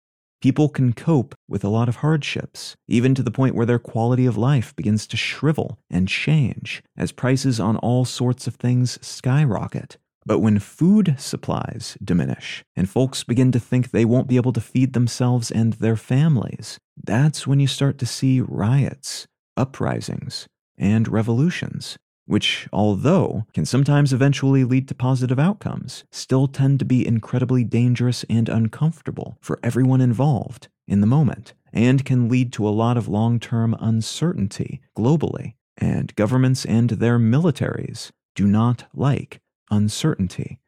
People 0.44 0.68
can 0.68 0.92
cope 0.92 1.34
with 1.48 1.64
a 1.64 1.70
lot 1.70 1.88
of 1.88 1.96
hardships, 1.96 2.76
even 2.86 3.14
to 3.14 3.22
the 3.22 3.30
point 3.30 3.54
where 3.54 3.64
their 3.64 3.78
quality 3.78 4.26
of 4.26 4.36
life 4.36 4.76
begins 4.76 5.06
to 5.06 5.16
shrivel 5.16 5.78
and 5.88 6.06
change 6.06 6.82
as 6.98 7.12
prices 7.12 7.58
on 7.58 7.78
all 7.78 8.04
sorts 8.04 8.46
of 8.46 8.56
things 8.56 8.98
skyrocket. 9.00 9.96
But 10.26 10.40
when 10.40 10.58
food 10.58 11.14
supplies 11.16 11.96
diminish 12.04 12.62
and 12.76 12.90
folks 12.90 13.24
begin 13.24 13.52
to 13.52 13.58
think 13.58 13.90
they 13.90 14.04
won't 14.04 14.28
be 14.28 14.36
able 14.36 14.52
to 14.52 14.60
feed 14.60 14.92
themselves 14.92 15.50
and 15.50 15.72
their 15.72 15.96
families, 15.96 16.76
that's 17.02 17.46
when 17.46 17.58
you 17.58 17.66
start 17.66 17.96
to 18.00 18.04
see 18.04 18.42
riots, 18.42 19.26
uprisings, 19.56 20.46
and 20.76 21.08
revolutions, 21.08 21.96
which, 22.26 22.68
although 22.72 23.46
can 23.52 23.64
sometimes 23.64 24.12
eventually 24.12 24.64
lead 24.64 24.88
to 24.88 24.94
positive 24.94 25.38
outcomes, 25.38 26.04
still 26.10 26.48
tend 26.48 26.78
to 26.78 26.84
be 26.84 27.06
incredibly 27.06 27.64
dangerous 27.64 28.24
and 28.30 28.48
uncomfortable 28.48 29.36
for 29.40 29.60
everyone 29.62 30.00
involved 30.00 30.68
in 30.86 31.00
the 31.00 31.06
moment, 31.06 31.54
and 31.72 32.04
can 32.04 32.28
lead 32.28 32.52
to 32.52 32.66
a 32.66 32.70
lot 32.70 32.96
of 32.96 33.08
long 33.08 33.38
term 33.38 33.76
uncertainty 33.80 34.80
globally. 34.96 35.54
And 35.76 36.14
governments 36.14 36.64
and 36.64 36.90
their 36.90 37.18
militaries 37.18 38.10
do 38.34 38.46
not 38.46 38.84
like 38.94 39.40
uncertainty. 39.70 40.60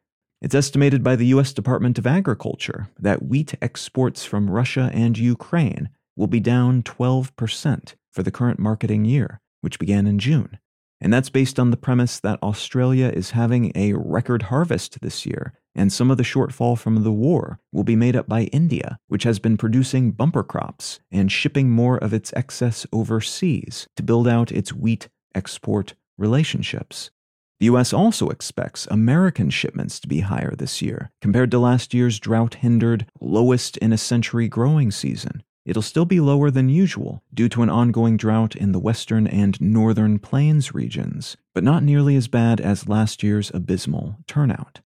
It's 0.42 0.54
estimated 0.54 1.02
by 1.02 1.16
the 1.16 1.26
U.S. 1.26 1.52
Department 1.52 1.98
of 1.98 2.06
Agriculture 2.06 2.88
that 2.98 3.24
wheat 3.24 3.54
exports 3.62 4.24
from 4.24 4.50
Russia 4.50 4.90
and 4.92 5.16
Ukraine 5.16 5.88
will 6.14 6.26
be 6.26 6.40
down 6.40 6.82
12% 6.82 7.94
for 8.12 8.22
the 8.22 8.30
current 8.30 8.58
marketing 8.58 9.04
year, 9.04 9.40
which 9.60 9.78
began 9.78 10.06
in 10.06 10.18
June. 10.18 10.58
And 11.06 11.12
that's 11.12 11.30
based 11.30 11.60
on 11.60 11.70
the 11.70 11.76
premise 11.76 12.18
that 12.18 12.42
Australia 12.42 13.12
is 13.14 13.30
having 13.30 13.70
a 13.76 13.92
record 13.92 14.42
harvest 14.42 15.00
this 15.02 15.24
year, 15.24 15.52
and 15.72 15.92
some 15.92 16.10
of 16.10 16.16
the 16.16 16.24
shortfall 16.24 16.76
from 16.76 17.04
the 17.04 17.12
war 17.12 17.60
will 17.70 17.84
be 17.84 17.94
made 17.94 18.16
up 18.16 18.28
by 18.28 18.46
India, 18.46 18.98
which 19.06 19.22
has 19.22 19.38
been 19.38 19.56
producing 19.56 20.10
bumper 20.10 20.42
crops 20.42 20.98
and 21.12 21.30
shipping 21.30 21.70
more 21.70 21.96
of 21.96 22.12
its 22.12 22.32
excess 22.34 22.88
overseas 22.92 23.86
to 23.94 24.02
build 24.02 24.26
out 24.26 24.50
its 24.50 24.72
wheat 24.72 25.08
export 25.32 25.94
relationships. 26.18 27.12
The 27.60 27.66
US 27.66 27.92
also 27.92 28.28
expects 28.30 28.88
American 28.90 29.48
shipments 29.48 30.00
to 30.00 30.08
be 30.08 30.22
higher 30.22 30.56
this 30.56 30.82
year, 30.82 31.12
compared 31.20 31.52
to 31.52 31.60
last 31.60 31.94
year's 31.94 32.18
drought 32.18 32.54
hindered, 32.54 33.06
lowest 33.20 33.76
in 33.76 33.92
a 33.92 33.96
century 33.96 34.48
growing 34.48 34.90
season. 34.90 35.44
It'll 35.66 35.82
still 35.82 36.04
be 36.04 36.20
lower 36.20 36.50
than 36.52 36.68
usual 36.68 37.24
due 37.34 37.48
to 37.50 37.62
an 37.62 37.68
ongoing 37.68 38.16
drought 38.16 38.54
in 38.54 38.70
the 38.70 38.78
western 38.78 39.26
and 39.26 39.60
northern 39.60 40.20
plains 40.20 40.72
regions, 40.72 41.36
but 41.54 41.64
not 41.64 41.82
nearly 41.82 42.14
as 42.14 42.28
bad 42.28 42.60
as 42.60 42.88
last 42.88 43.24
year's 43.24 43.50
abysmal 43.52 44.16
turnout. 44.28 44.80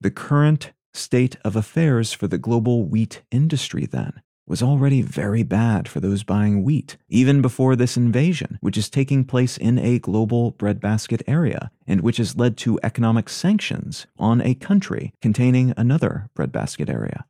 The 0.00 0.12
current 0.12 0.72
state 0.94 1.36
of 1.44 1.56
affairs 1.56 2.12
for 2.12 2.28
the 2.28 2.38
global 2.38 2.84
wheat 2.84 3.22
industry, 3.32 3.84
then, 3.84 4.22
was 4.46 4.62
already 4.62 5.02
very 5.02 5.42
bad 5.42 5.88
for 5.88 5.98
those 5.98 6.22
buying 6.22 6.62
wheat, 6.62 6.96
even 7.08 7.42
before 7.42 7.74
this 7.74 7.96
invasion, 7.96 8.58
which 8.60 8.76
is 8.76 8.90
taking 8.90 9.24
place 9.24 9.56
in 9.56 9.78
a 9.78 9.98
global 9.98 10.52
breadbasket 10.52 11.22
area 11.26 11.70
and 11.86 12.00
which 12.00 12.18
has 12.18 12.36
led 12.36 12.56
to 12.58 12.78
economic 12.84 13.28
sanctions 13.28 14.06
on 14.18 14.40
a 14.40 14.54
country 14.54 15.12
containing 15.20 15.72
another 15.76 16.28
breadbasket 16.34 16.88
area. 16.88 17.24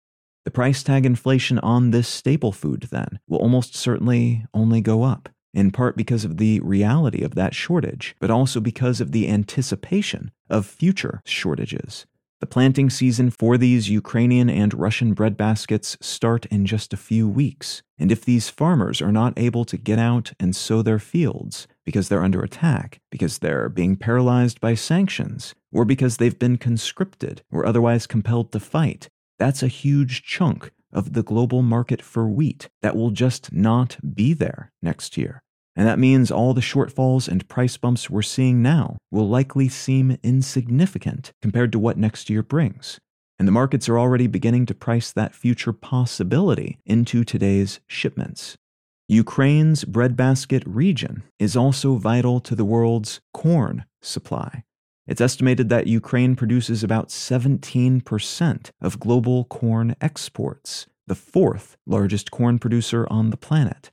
The 0.44 0.50
price 0.50 0.82
tag 0.82 1.06
inflation 1.06 1.58
on 1.60 1.90
this 1.90 2.08
staple 2.08 2.52
food, 2.52 2.88
then, 2.90 3.20
will 3.28 3.38
almost 3.38 3.76
certainly 3.76 4.44
only 4.52 4.80
go 4.80 5.04
up, 5.04 5.28
in 5.54 5.70
part 5.70 5.96
because 5.96 6.24
of 6.24 6.38
the 6.38 6.58
reality 6.60 7.22
of 7.22 7.34
that 7.36 7.54
shortage, 7.54 8.16
but 8.20 8.30
also 8.30 8.60
because 8.60 9.00
of 9.00 9.12
the 9.12 9.28
anticipation 9.28 10.32
of 10.50 10.66
future 10.66 11.20
shortages. 11.24 12.06
The 12.40 12.46
planting 12.46 12.90
season 12.90 13.30
for 13.30 13.56
these 13.56 13.88
Ukrainian 13.88 14.50
and 14.50 14.74
Russian 14.74 15.14
breadbaskets 15.14 15.96
start 16.02 16.44
in 16.46 16.66
just 16.66 16.92
a 16.92 16.96
few 16.96 17.28
weeks, 17.28 17.84
and 18.00 18.10
if 18.10 18.24
these 18.24 18.48
farmers 18.48 19.00
are 19.00 19.12
not 19.12 19.34
able 19.36 19.64
to 19.66 19.76
get 19.76 20.00
out 20.00 20.32
and 20.40 20.56
sow 20.56 20.82
their 20.82 20.98
fields 20.98 21.68
because 21.84 22.08
they're 22.08 22.24
under 22.24 22.42
attack, 22.42 22.98
because 23.12 23.38
they're 23.38 23.68
being 23.68 23.94
paralyzed 23.94 24.60
by 24.60 24.74
sanctions, 24.74 25.54
or 25.72 25.84
because 25.84 26.16
they've 26.16 26.38
been 26.40 26.56
conscripted 26.58 27.42
or 27.52 27.64
otherwise 27.64 28.08
compelled 28.08 28.50
to 28.50 28.58
fight, 28.58 29.08
that's 29.42 29.62
a 29.64 29.66
huge 29.66 30.22
chunk 30.22 30.70
of 30.92 31.14
the 31.14 31.22
global 31.24 31.62
market 31.62 32.00
for 32.00 32.28
wheat 32.28 32.68
that 32.80 32.94
will 32.94 33.10
just 33.10 33.52
not 33.52 33.96
be 34.14 34.32
there 34.34 34.70
next 34.80 35.16
year. 35.16 35.42
And 35.74 35.84
that 35.84 35.98
means 35.98 36.30
all 36.30 36.54
the 36.54 36.60
shortfalls 36.60 37.26
and 37.26 37.48
price 37.48 37.76
bumps 37.76 38.08
we're 38.08 38.22
seeing 38.22 38.62
now 38.62 38.98
will 39.10 39.28
likely 39.28 39.68
seem 39.68 40.16
insignificant 40.22 41.32
compared 41.42 41.72
to 41.72 41.80
what 41.80 41.98
next 41.98 42.30
year 42.30 42.44
brings. 42.44 43.00
And 43.36 43.48
the 43.48 43.52
markets 43.52 43.88
are 43.88 43.98
already 43.98 44.28
beginning 44.28 44.64
to 44.66 44.76
price 44.76 45.10
that 45.10 45.34
future 45.34 45.72
possibility 45.72 46.78
into 46.86 47.24
today's 47.24 47.80
shipments. 47.88 48.54
Ukraine's 49.08 49.82
breadbasket 49.82 50.62
region 50.64 51.24
is 51.40 51.56
also 51.56 51.96
vital 51.96 52.38
to 52.38 52.54
the 52.54 52.64
world's 52.64 53.20
corn 53.34 53.86
supply. 54.00 54.62
It's 55.06 55.20
estimated 55.20 55.68
that 55.68 55.88
Ukraine 55.88 56.36
produces 56.36 56.84
about 56.84 57.08
17% 57.08 58.70
of 58.80 59.00
global 59.00 59.44
corn 59.46 59.96
exports, 60.00 60.86
the 61.08 61.16
fourth 61.16 61.76
largest 61.86 62.30
corn 62.30 62.60
producer 62.60 63.06
on 63.10 63.30
the 63.30 63.36
planet. 63.36 63.90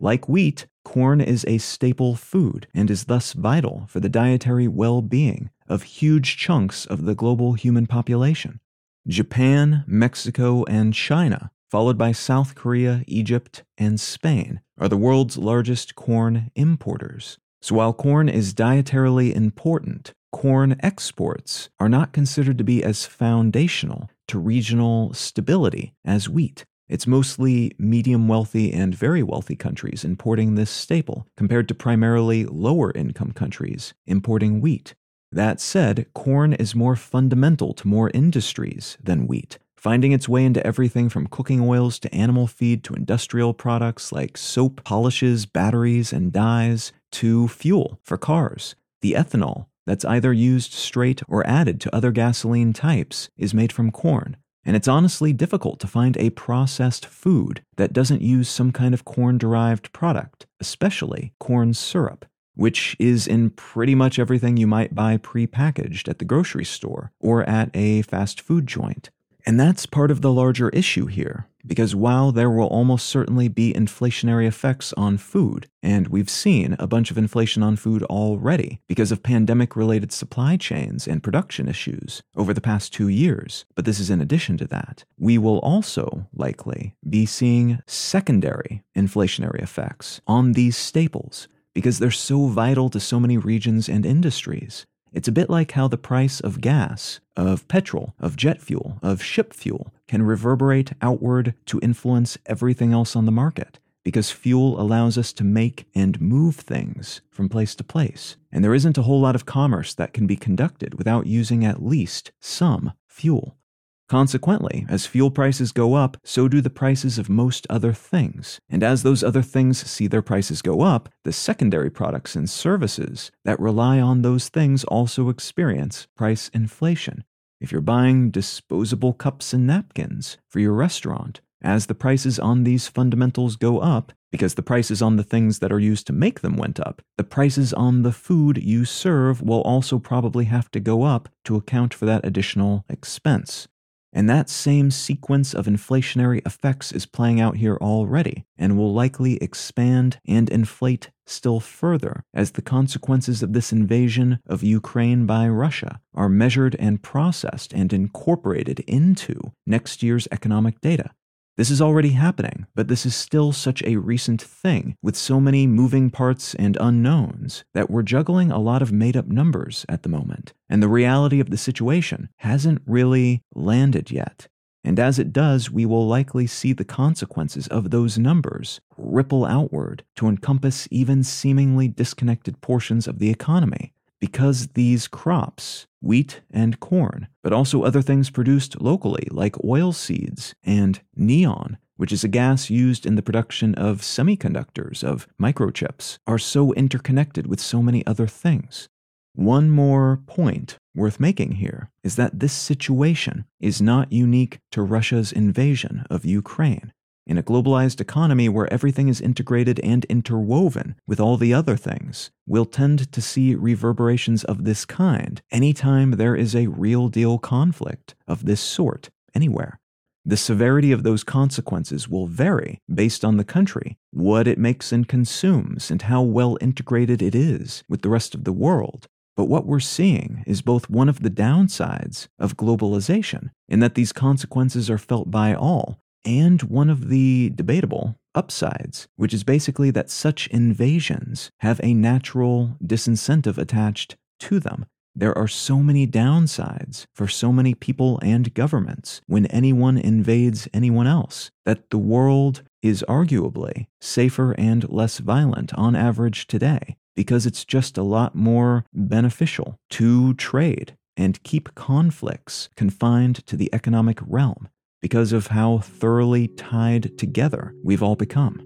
Like 0.00 0.28
wheat, 0.28 0.66
corn 0.84 1.20
is 1.20 1.44
a 1.46 1.58
staple 1.58 2.16
food 2.16 2.66
and 2.74 2.90
is 2.90 3.04
thus 3.04 3.34
vital 3.34 3.84
for 3.88 4.00
the 4.00 4.08
dietary 4.08 4.66
well 4.66 5.00
being 5.00 5.50
of 5.68 5.84
huge 5.84 6.36
chunks 6.36 6.86
of 6.86 7.04
the 7.04 7.14
global 7.14 7.52
human 7.52 7.86
population. 7.86 8.58
Japan, 9.06 9.84
Mexico, 9.86 10.64
and 10.64 10.92
China, 10.92 11.52
followed 11.70 11.96
by 11.96 12.10
South 12.10 12.56
Korea, 12.56 13.04
Egypt, 13.06 13.62
and 13.78 14.00
Spain, 14.00 14.60
are 14.76 14.88
the 14.88 14.96
world's 14.96 15.38
largest 15.38 15.94
corn 15.94 16.50
importers. 16.56 17.38
So 17.60 17.76
while 17.76 17.92
corn 17.92 18.28
is 18.28 18.54
dietarily 18.54 19.32
important, 19.32 20.12
corn 20.32 20.76
exports 20.80 21.68
are 21.78 21.88
not 21.88 22.12
considered 22.12 22.58
to 22.58 22.64
be 22.64 22.82
as 22.82 23.06
foundational 23.06 24.10
to 24.26 24.38
regional 24.38 25.12
stability 25.14 25.94
as 26.04 26.28
wheat. 26.28 26.64
It's 26.88 27.06
mostly 27.06 27.72
medium 27.78 28.28
wealthy 28.28 28.72
and 28.72 28.94
very 28.94 29.22
wealthy 29.22 29.56
countries 29.56 30.04
importing 30.04 30.54
this 30.54 30.70
staple, 30.70 31.26
compared 31.36 31.68
to 31.68 31.74
primarily 31.74 32.44
lower 32.44 32.92
income 32.94 33.32
countries 33.32 33.94
importing 34.06 34.60
wheat. 34.60 34.94
That 35.30 35.60
said, 35.60 36.06
corn 36.12 36.52
is 36.52 36.74
more 36.74 36.96
fundamental 36.96 37.72
to 37.74 37.88
more 37.88 38.10
industries 38.12 38.98
than 39.02 39.26
wheat, 39.26 39.58
finding 39.76 40.12
its 40.12 40.28
way 40.28 40.44
into 40.44 40.66
everything 40.66 41.08
from 41.08 41.28
cooking 41.28 41.60
oils 41.60 41.98
to 42.00 42.14
animal 42.14 42.46
feed 42.46 42.84
to 42.84 42.94
industrial 42.94 43.54
products 43.54 44.12
like 44.12 44.36
soap, 44.36 44.84
polishes, 44.84 45.46
batteries, 45.46 46.12
and 46.12 46.32
dyes, 46.32 46.92
to 47.12 47.48
fuel 47.48 47.98
for 48.02 48.18
cars. 48.18 48.74
The 49.00 49.14
ethanol 49.14 49.66
that's 49.86 50.04
either 50.04 50.32
used 50.32 50.72
straight 50.72 51.22
or 51.28 51.46
added 51.46 51.80
to 51.80 51.94
other 51.94 52.12
gasoline 52.12 52.72
types 52.72 53.28
is 53.36 53.54
made 53.54 53.72
from 53.72 53.90
corn, 53.90 54.36
and 54.64 54.76
it's 54.76 54.88
honestly 54.88 55.32
difficult 55.32 55.80
to 55.80 55.86
find 55.86 56.16
a 56.16 56.30
processed 56.30 57.06
food 57.06 57.62
that 57.76 57.92
doesn't 57.92 58.22
use 58.22 58.48
some 58.48 58.72
kind 58.72 58.94
of 58.94 59.04
corn 59.04 59.38
derived 59.38 59.92
product, 59.92 60.46
especially 60.60 61.32
corn 61.40 61.74
syrup, 61.74 62.24
which 62.54 62.96
is 62.98 63.26
in 63.26 63.50
pretty 63.50 63.94
much 63.94 64.18
everything 64.18 64.56
you 64.56 64.66
might 64.66 64.94
buy 64.94 65.16
prepackaged 65.16 66.08
at 66.08 66.18
the 66.18 66.24
grocery 66.24 66.64
store 66.64 67.12
or 67.18 67.42
at 67.48 67.70
a 67.74 68.02
fast 68.02 68.40
food 68.40 68.66
joint. 68.66 69.10
And 69.44 69.58
that's 69.58 69.86
part 69.86 70.12
of 70.12 70.20
the 70.20 70.32
larger 70.32 70.68
issue 70.68 71.06
here, 71.06 71.48
because 71.66 71.94
while 71.94 72.32
there 72.32 72.50
will 72.50 72.66
almost 72.66 73.06
certainly 73.08 73.48
be 73.48 73.72
inflationary 73.72 74.46
effects 74.46 74.92
on 74.94 75.18
food, 75.18 75.68
and 75.82 76.08
we've 76.08 76.30
seen 76.30 76.76
a 76.78 76.86
bunch 76.86 77.10
of 77.10 77.18
inflation 77.18 77.62
on 77.62 77.76
food 77.76 78.02
already 78.04 78.80
because 78.88 79.12
of 79.12 79.22
pandemic 79.22 79.76
related 79.76 80.12
supply 80.12 80.56
chains 80.56 81.06
and 81.06 81.22
production 81.22 81.68
issues 81.68 82.22
over 82.36 82.52
the 82.52 82.60
past 82.60 82.92
two 82.92 83.08
years, 83.08 83.64
but 83.74 83.84
this 83.84 84.00
is 84.00 84.10
in 84.10 84.20
addition 84.20 84.56
to 84.56 84.66
that, 84.66 85.04
we 85.18 85.38
will 85.38 85.58
also 85.58 86.28
likely 86.34 86.94
be 87.08 87.26
seeing 87.26 87.80
secondary 87.86 88.82
inflationary 88.96 89.62
effects 89.62 90.20
on 90.26 90.52
these 90.52 90.76
staples 90.76 91.48
because 91.74 91.98
they're 91.98 92.10
so 92.10 92.46
vital 92.46 92.90
to 92.90 93.00
so 93.00 93.18
many 93.18 93.38
regions 93.38 93.88
and 93.88 94.04
industries. 94.04 94.86
It's 95.12 95.28
a 95.28 95.32
bit 95.32 95.50
like 95.50 95.72
how 95.72 95.88
the 95.88 95.98
price 95.98 96.40
of 96.40 96.62
gas, 96.62 97.20
of 97.36 97.68
petrol, 97.68 98.14
of 98.18 98.34
jet 98.34 98.62
fuel, 98.62 98.98
of 99.02 99.22
ship 99.22 99.52
fuel 99.52 99.92
can 100.08 100.22
reverberate 100.22 100.92
outward 101.02 101.54
to 101.66 101.78
influence 101.80 102.38
everything 102.46 102.94
else 102.94 103.14
on 103.14 103.26
the 103.26 103.32
market, 103.32 103.78
because 104.04 104.30
fuel 104.30 104.80
allows 104.80 105.18
us 105.18 105.34
to 105.34 105.44
make 105.44 105.86
and 105.94 106.18
move 106.18 106.56
things 106.56 107.20
from 107.30 107.50
place 107.50 107.74
to 107.74 107.84
place. 107.84 108.36
And 108.50 108.64
there 108.64 108.74
isn't 108.74 108.96
a 108.96 109.02
whole 109.02 109.20
lot 109.20 109.34
of 109.34 109.44
commerce 109.44 109.92
that 109.94 110.14
can 110.14 110.26
be 110.26 110.36
conducted 110.36 110.94
without 110.94 111.26
using 111.26 111.62
at 111.62 111.84
least 111.84 112.32
some 112.40 112.92
fuel. 113.06 113.58
Consequently, 114.08 114.84
as 114.88 115.06
fuel 115.06 115.30
prices 115.30 115.72
go 115.72 115.94
up, 115.94 116.16
so 116.22 116.46
do 116.48 116.60
the 116.60 116.68
prices 116.68 117.18
of 117.18 117.30
most 117.30 117.66
other 117.70 117.92
things. 117.92 118.60
And 118.68 118.82
as 118.82 119.02
those 119.02 119.24
other 119.24 119.42
things 119.42 119.78
see 119.90 120.06
their 120.06 120.22
prices 120.22 120.60
go 120.60 120.82
up, 120.82 121.08
the 121.24 121.32
secondary 121.32 121.90
products 121.90 122.36
and 122.36 122.48
services 122.48 123.30
that 123.44 123.58
rely 123.58 124.00
on 124.00 124.22
those 124.22 124.48
things 124.48 124.84
also 124.84 125.28
experience 125.28 126.06
price 126.16 126.50
inflation. 126.52 127.24
If 127.60 127.72
you're 127.72 127.80
buying 127.80 128.30
disposable 128.30 129.12
cups 129.12 129.52
and 129.52 129.66
napkins 129.66 130.36
for 130.48 130.58
your 130.58 130.72
restaurant, 130.72 131.40
as 131.62 131.86
the 131.86 131.94
prices 131.94 132.38
on 132.38 132.64
these 132.64 132.88
fundamentals 132.88 133.54
go 133.56 133.78
up, 133.78 134.12
because 134.32 134.54
the 134.54 134.62
prices 134.62 135.00
on 135.00 135.16
the 135.16 135.22
things 135.22 135.60
that 135.60 135.70
are 135.70 135.78
used 135.78 136.06
to 136.08 136.12
make 136.12 136.40
them 136.40 136.56
went 136.56 136.80
up, 136.80 137.02
the 137.16 137.22
prices 137.24 137.72
on 137.72 138.02
the 138.02 138.12
food 138.12 138.60
you 138.60 138.84
serve 138.84 139.40
will 139.40 139.60
also 139.60 139.98
probably 139.98 140.46
have 140.46 140.70
to 140.72 140.80
go 140.80 141.04
up 141.04 141.28
to 141.44 141.54
account 141.54 141.94
for 141.94 142.04
that 142.06 142.26
additional 142.26 142.84
expense. 142.88 143.68
And 144.12 144.28
that 144.28 144.50
same 144.50 144.90
sequence 144.90 145.54
of 145.54 145.66
inflationary 145.66 146.44
effects 146.46 146.92
is 146.92 147.06
playing 147.06 147.40
out 147.40 147.56
here 147.56 147.78
already 147.80 148.44
and 148.58 148.76
will 148.76 148.92
likely 148.92 149.36
expand 149.36 150.18
and 150.26 150.50
inflate 150.50 151.10
still 151.26 151.60
further 151.60 152.24
as 152.34 152.52
the 152.52 152.62
consequences 152.62 153.42
of 153.42 153.54
this 153.54 153.72
invasion 153.72 154.40
of 154.46 154.62
Ukraine 154.62 155.24
by 155.24 155.48
Russia 155.48 156.00
are 156.14 156.28
measured 156.28 156.76
and 156.78 157.02
processed 157.02 157.72
and 157.72 157.92
incorporated 157.92 158.80
into 158.80 159.52
next 159.66 160.02
year's 160.02 160.28
economic 160.30 160.80
data. 160.80 161.10
This 161.58 161.70
is 161.70 161.82
already 161.82 162.10
happening, 162.10 162.66
but 162.74 162.88
this 162.88 163.04
is 163.04 163.14
still 163.14 163.52
such 163.52 163.82
a 163.82 163.96
recent 163.96 164.40
thing 164.40 164.96
with 165.02 165.16
so 165.16 165.38
many 165.38 165.66
moving 165.66 166.08
parts 166.08 166.54
and 166.54 166.78
unknowns 166.80 167.64
that 167.74 167.90
we're 167.90 168.02
juggling 168.02 168.50
a 168.50 168.58
lot 168.58 168.80
of 168.80 168.90
made 168.90 169.18
up 169.18 169.26
numbers 169.26 169.84
at 169.86 170.02
the 170.02 170.08
moment, 170.08 170.54
and 170.70 170.82
the 170.82 170.88
reality 170.88 171.40
of 171.40 171.50
the 171.50 171.58
situation 171.58 172.30
hasn't 172.38 172.80
really 172.86 173.42
landed 173.54 174.10
yet. 174.10 174.48
And 174.82 174.98
as 174.98 175.18
it 175.18 175.30
does, 175.30 175.70
we 175.70 175.84
will 175.84 176.06
likely 176.06 176.46
see 176.46 176.72
the 176.72 176.84
consequences 176.84 177.68
of 177.68 177.90
those 177.90 178.18
numbers 178.18 178.80
ripple 178.96 179.44
outward 179.44 180.04
to 180.16 180.28
encompass 180.28 180.88
even 180.90 181.22
seemingly 181.22 181.86
disconnected 181.86 182.62
portions 182.62 183.06
of 183.06 183.18
the 183.18 183.30
economy 183.30 183.92
because 184.22 184.68
these 184.74 185.08
crops, 185.08 185.88
wheat 186.00 186.42
and 186.48 186.78
corn, 186.78 187.26
but 187.42 187.52
also 187.52 187.82
other 187.82 188.00
things 188.00 188.30
produced 188.30 188.80
locally 188.80 189.26
like 189.32 189.64
oil 189.64 189.92
seeds 189.92 190.54
and 190.62 191.00
neon, 191.16 191.76
which 191.96 192.12
is 192.12 192.22
a 192.22 192.28
gas 192.28 192.70
used 192.70 193.04
in 193.04 193.16
the 193.16 193.22
production 193.22 193.74
of 193.74 194.00
semiconductors, 194.00 195.02
of 195.02 195.26
microchips, 195.40 196.18
are 196.24 196.38
so 196.38 196.72
interconnected 196.74 197.48
with 197.48 197.58
so 197.58 197.82
many 197.82 198.06
other 198.06 198.28
things. 198.28 198.88
One 199.34 199.70
more 199.70 200.20
point 200.28 200.78
worth 200.94 201.18
making 201.18 201.52
here 201.56 201.90
is 202.04 202.14
that 202.14 202.38
this 202.38 202.52
situation 202.52 203.44
is 203.58 203.82
not 203.82 204.12
unique 204.12 204.60
to 204.70 204.82
Russia's 204.82 205.32
invasion 205.32 206.06
of 206.08 206.24
Ukraine. 206.24 206.92
In 207.24 207.38
a 207.38 207.42
globalized 207.42 208.00
economy 208.00 208.48
where 208.48 208.72
everything 208.72 209.08
is 209.08 209.20
integrated 209.20 209.78
and 209.80 210.04
interwoven 210.06 210.96
with 211.06 211.20
all 211.20 211.36
the 211.36 211.54
other 211.54 211.76
things, 211.76 212.32
we'll 212.48 212.64
tend 212.64 213.12
to 213.12 213.22
see 213.22 213.54
reverberations 213.54 214.42
of 214.42 214.64
this 214.64 214.84
kind 214.84 215.40
anytime 215.52 216.12
there 216.12 216.34
is 216.34 216.56
a 216.56 216.66
real 216.66 217.08
deal 217.08 217.38
conflict 217.38 218.16
of 218.26 218.44
this 218.44 218.60
sort 218.60 219.10
anywhere. 219.34 219.78
The 220.24 220.36
severity 220.36 220.90
of 220.90 221.04
those 221.04 221.22
consequences 221.22 222.08
will 222.08 222.26
vary 222.26 222.80
based 222.92 223.24
on 223.24 223.36
the 223.36 223.44
country, 223.44 223.98
what 224.10 224.48
it 224.48 224.58
makes 224.58 224.90
and 224.90 225.06
consumes, 225.06 225.92
and 225.92 226.02
how 226.02 226.22
well 226.22 226.58
integrated 226.60 227.22
it 227.22 227.36
is 227.36 227.84
with 227.88 228.02
the 228.02 228.08
rest 228.08 228.34
of 228.34 228.42
the 228.42 228.52
world. 228.52 229.06
But 229.36 229.46
what 229.46 229.66
we're 229.66 229.80
seeing 229.80 230.42
is 230.46 230.60
both 230.60 230.90
one 230.90 231.08
of 231.08 231.22
the 231.22 231.30
downsides 231.30 232.26
of 232.38 232.56
globalization, 232.56 233.50
in 233.68 233.80
that 233.80 233.94
these 233.94 234.12
consequences 234.12 234.90
are 234.90 234.98
felt 234.98 235.30
by 235.30 235.54
all, 235.54 235.98
and 236.24 236.62
one 236.62 236.90
of 236.90 237.08
the 237.08 237.50
debatable 237.54 238.16
upsides, 238.34 239.08
which 239.16 239.34
is 239.34 239.44
basically 239.44 239.90
that 239.90 240.10
such 240.10 240.46
invasions 240.48 241.50
have 241.60 241.80
a 241.82 241.94
natural 241.94 242.76
disincentive 242.84 243.58
attached 243.58 244.16
to 244.40 244.58
them. 244.58 244.86
There 245.14 245.36
are 245.36 245.48
so 245.48 245.78
many 245.78 246.06
downsides 246.06 247.04
for 247.14 247.28
so 247.28 247.52
many 247.52 247.74
people 247.74 248.18
and 248.22 248.54
governments 248.54 249.20
when 249.26 249.44
anyone 249.46 249.98
invades 249.98 250.68
anyone 250.72 251.06
else 251.06 251.50
that 251.66 251.90
the 251.90 251.98
world 251.98 252.62
is 252.80 253.04
arguably 253.06 253.86
safer 254.00 254.52
and 254.52 254.88
less 254.88 255.18
violent 255.18 255.74
on 255.74 255.94
average 255.94 256.46
today 256.46 256.96
because 257.14 257.44
it's 257.44 257.66
just 257.66 257.98
a 257.98 258.02
lot 258.02 258.34
more 258.34 258.86
beneficial 258.94 259.76
to 259.90 260.32
trade 260.34 260.96
and 261.14 261.42
keep 261.42 261.74
conflicts 261.74 262.70
confined 262.74 263.44
to 263.46 263.54
the 263.54 263.68
economic 263.74 264.18
realm 264.26 264.68
because 265.02 265.32
of 265.32 265.48
how 265.48 265.78
thoroughly 265.78 266.48
tied 266.48 267.18
together 267.18 267.74
we've 267.82 268.02
all 268.02 268.16
become. 268.16 268.62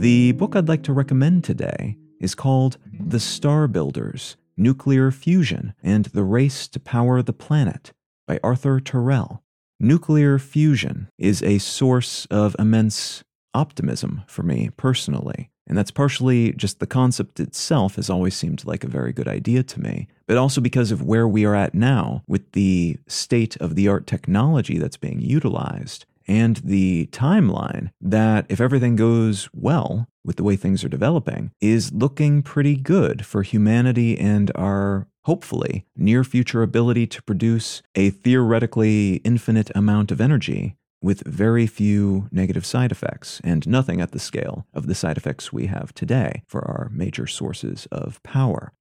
The 0.00 0.32
book 0.32 0.54
I'd 0.54 0.68
like 0.68 0.82
to 0.84 0.92
recommend 0.92 1.44
today 1.44 1.96
is 2.20 2.34
called 2.34 2.76
The 2.92 3.20
Star 3.20 3.66
Builders 3.66 4.36
Nuclear 4.56 5.10
Fusion 5.10 5.74
and 5.82 6.06
the 6.06 6.24
Race 6.24 6.68
to 6.68 6.78
Power 6.78 7.22
the 7.22 7.32
Planet 7.32 7.92
by 8.26 8.38
Arthur 8.42 8.80
Turrell. 8.80 9.40
Nuclear 9.78 10.38
fusion 10.38 11.08
is 11.18 11.42
a 11.42 11.58
source 11.58 12.26
of 12.26 12.54
immense 12.58 13.24
optimism 13.54 14.22
for 14.26 14.42
me 14.42 14.70
personally. 14.76 15.50
And 15.66 15.78
that's 15.78 15.92
partially 15.92 16.52
just 16.54 16.80
the 16.80 16.86
concept 16.86 17.38
itself 17.38 17.94
has 17.94 18.10
always 18.10 18.34
seemed 18.34 18.64
like 18.64 18.82
a 18.82 18.88
very 18.88 19.12
good 19.12 19.28
idea 19.28 19.62
to 19.62 19.80
me, 19.80 20.08
but 20.26 20.36
also 20.36 20.60
because 20.60 20.90
of 20.90 21.02
where 21.02 21.28
we 21.28 21.44
are 21.44 21.54
at 21.54 21.74
now 21.74 22.24
with 22.26 22.52
the 22.52 22.98
state 23.06 23.56
of 23.58 23.76
the 23.76 23.86
art 23.86 24.06
technology 24.06 24.78
that's 24.78 24.96
being 24.96 25.20
utilized 25.20 26.06
and 26.26 26.56
the 26.58 27.06
timeline 27.12 27.90
that, 28.00 28.46
if 28.48 28.60
everything 28.60 28.96
goes 28.96 29.48
well 29.52 30.06
with 30.24 30.36
the 30.36 30.44
way 30.44 30.56
things 30.56 30.84
are 30.84 30.88
developing, 30.88 31.50
is 31.60 31.92
looking 31.92 32.42
pretty 32.42 32.76
good 32.76 33.24
for 33.24 33.42
humanity 33.42 34.18
and 34.18 34.50
our 34.54 35.06
hopefully 35.24 35.84
near 35.96 36.24
future 36.24 36.62
ability 36.62 37.06
to 37.06 37.22
produce 37.22 37.82
a 37.94 38.10
theoretically 38.10 39.16
infinite 39.16 39.70
amount 39.74 40.10
of 40.10 40.20
energy 40.20 40.76
with 41.02 41.26
very 41.26 41.66
few 41.66 42.28
negative 42.30 42.66
side 42.66 42.92
effects 42.92 43.40
and 43.42 43.66
nothing 43.66 44.00
at 44.00 44.12
the 44.12 44.18
scale 44.18 44.66
of 44.74 44.86
the 44.86 44.94
side 44.94 45.16
effects 45.16 45.52
we 45.52 45.66
have 45.66 45.94
today 45.94 46.42
for 46.46 46.60
our 46.66 46.90
major 46.92 47.26
sources 47.26 47.86
of 47.90 48.22
power. 48.22 48.72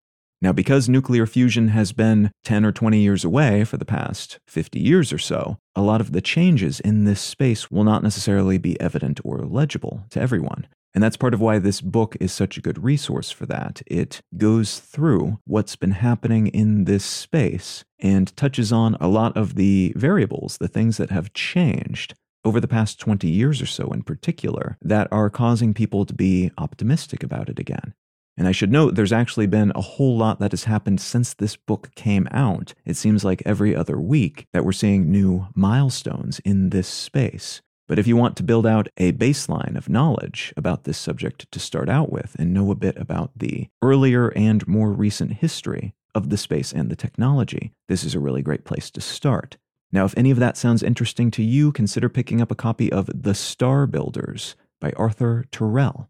Now, 0.42 0.54
because 0.54 0.88
nuclear 0.88 1.26
fusion 1.26 1.68
has 1.70 1.92
been 1.92 2.32
10 2.46 2.64
or 2.64 2.72
20 2.72 3.00
years 3.00 3.26
away 3.26 3.66
for 3.66 3.76
the 3.76 3.84
past 3.84 4.40
50 4.48 4.80
years 4.80 5.12
or 5.12 5.18
so, 5.18 5.58
a 5.76 5.82
lot 5.82 6.00
of 6.00 6.14
the 6.14 6.22
changes 6.22 6.80
in 6.80 7.04
this 7.04 7.20
space 7.20 7.70
will 7.70 7.84
not 7.84 8.04
necessarily 8.04 8.58
be 8.58 8.80
evident 8.80 9.20
or 9.26 9.40
legible 9.40 10.06
to 10.12 10.22
everyone. 10.22 10.68
And 10.94 11.04
that's 11.04 11.18
part 11.18 11.34
of 11.34 11.42
why 11.42 11.60
this 11.60 11.82
book 11.82 12.16
is 12.20 12.32
such 12.32 12.58
a 12.58 12.62
good 12.62 12.84
resource 12.84 13.30
for 13.30 13.46
that. 13.46 13.82
It 13.86 14.22
goes 14.38 14.80
through 14.80 15.40
what's 15.46 15.76
been 15.76 15.92
happening 15.92 16.48
in 16.48 16.86
this 16.86 17.06
space 17.06 17.84
and 18.00 18.36
touches 18.36 18.72
on 18.72 18.96
a 19.00 19.08
lot 19.08 19.38
of 19.38 19.56
the 19.56 19.94
variables, 19.96 20.58
the 20.58 20.68
things 20.68 20.98
that 20.98 21.12
have 21.12 21.34
changed 21.34 22.16
over 22.44 22.60
the 22.60 22.68
past 22.68 23.00
20 23.00 23.30
years 23.30 23.62
or 23.62 23.66
so 23.66 23.92
in 23.92 24.02
particular, 24.02 24.78
that 24.82 25.08
are 25.12 25.30
causing 25.30 25.74
people 25.74 26.06
to 26.06 26.14
be 26.14 26.52
optimistic 26.58 27.22
about 27.22 27.50
it 27.50 27.60
again. 27.60 27.94
And 28.40 28.48
I 28.48 28.54
should 28.54 28.72
note 28.72 28.96
there's 28.96 29.12
actually 29.12 29.48
been 29.48 29.74
a 29.76 29.82
whole 29.82 30.18
lot 30.18 30.40
that 30.40 30.54
has 30.54 30.64
happened 30.64 31.02
since 31.02 31.34
this 31.34 31.58
book 31.58 31.94
came 31.96 32.26
out. 32.32 32.74
It 32.86 32.96
seems 32.96 33.26
like 33.26 33.44
every 33.46 33.76
other 33.76 34.00
week 34.00 34.48
that 34.54 34.64
we're 34.64 34.72
seeing 34.72 35.12
new 35.12 35.48
milestones 35.54 36.40
in 36.40 36.70
this 36.70 36.88
space. 36.88 37.62
But 37.90 37.98
if 37.98 38.06
you 38.06 38.16
want 38.16 38.38
to 38.38 38.44
build 38.44 38.68
out 38.68 38.88
a 38.98 39.14
baseline 39.14 39.76
of 39.76 39.90
knowledge 39.90 40.54
about 40.56 40.84
this 40.84 40.98
subject 40.98 41.52
to 41.52 41.60
start 41.60 41.90
out 41.90 42.12
with 42.12 42.36
and 42.38 42.54
know 42.54 42.70
a 42.70 42.76
bit 42.76 42.96
about 42.98 43.32
the 43.36 43.68
earlier 43.82 44.30
and 44.36 44.66
more 44.68 44.94
recent 44.94 45.34
history 45.34 45.96
of 46.14 46.30
the 46.30 46.38
space 46.38 46.72
and 46.72 46.92
the 46.92 46.96
technology, 46.96 47.74
this 47.88 48.04
is 48.04 48.14
a 48.14 48.20
really 48.20 48.44
great 48.44 48.64
place 48.64 48.92
to 48.92 49.02
start. 49.02 49.58
Now, 49.92 50.06
if 50.06 50.16
any 50.16 50.30
of 50.30 50.38
that 50.38 50.56
sounds 50.56 50.84
interesting 50.84 51.32
to 51.32 51.44
you, 51.44 51.72
consider 51.72 52.10
picking 52.10 52.42
up 52.42 52.52
a 52.52 52.56
copy 52.56 52.92
of 52.92 53.10
The 53.24 53.34
Star 53.34 53.88
Builders 53.88 54.56
by 54.80 54.92
Arthur 54.92 55.46
Turrell. 55.52 56.10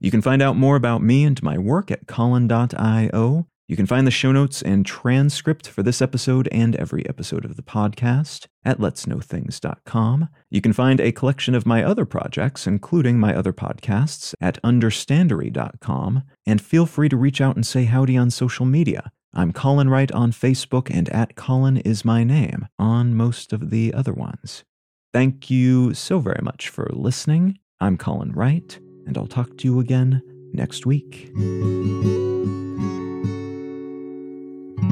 You 0.00 0.10
can 0.10 0.22
find 0.22 0.40
out 0.40 0.56
more 0.56 0.76
about 0.76 1.02
me 1.02 1.24
and 1.24 1.42
my 1.42 1.58
work 1.58 1.90
at 1.90 2.06
Colin.io. 2.06 3.46
You 3.68 3.76
can 3.76 3.86
find 3.86 4.06
the 4.06 4.10
show 4.10 4.32
notes 4.32 4.62
and 4.62 4.86
transcript 4.86 5.68
for 5.68 5.82
this 5.82 6.00
episode 6.00 6.48
and 6.50 6.74
every 6.76 7.06
episode 7.06 7.44
of 7.44 7.56
the 7.56 7.62
podcast 7.62 8.46
at 8.64 8.78
letsknowthings.com. 8.78 10.28
You 10.48 10.60
can 10.62 10.72
find 10.72 11.00
a 11.00 11.12
collection 11.12 11.54
of 11.54 11.66
my 11.66 11.84
other 11.84 12.06
projects, 12.06 12.66
including 12.66 13.20
my 13.20 13.36
other 13.36 13.52
podcasts, 13.52 14.32
at 14.40 14.60
understandery.com. 14.62 16.22
And 16.46 16.62
feel 16.62 16.86
free 16.86 17.10
to 17.10 17.16
reach 17.18 17.42
out 17.42 17.56
and 17.56 17.66
say 17.66 17.84
howdy 17.84 18.16
on 18.16 18.30
social 18.30 18.64
media. 18.64 19.12
I'm 19.34 19.52
Colin 19.52 19.90
Wright 19.90 20.10
on 20.12 20.32
Facebook 20.32 20.88
and 20.90 21.10
at 21.10 21.36
Colin 21.36 21.76
is 21.76 22.06
my 22.06 22.24
name 22.24 22.68
on 22.78 23.14
most 23.14 23.52
of 23.52 23.68
the 23.68 23.92
other 23.92 24.14
ones. 24.14 24.64
Thank 25.12 25.50
you 25.50 25.92
so 25.92 26.20
very 26.20 26.40
much 26.42 26.70
for 26.70 26.88
listening. 26.90 27.58
I'm 27.80 27.98
Colin 27.98 28.32
Wright, 28.32 28.78
and 29.06 29.18
I'll 29.18 29.26
talk 29.26 29.58
to 29.58 29.68
you 29.68 29.78
again 29.78 30.22
next 30.54 30.86
week. 30.86 31.30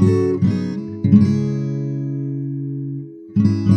Thank 0.07 0.45
you. 3.35 3.76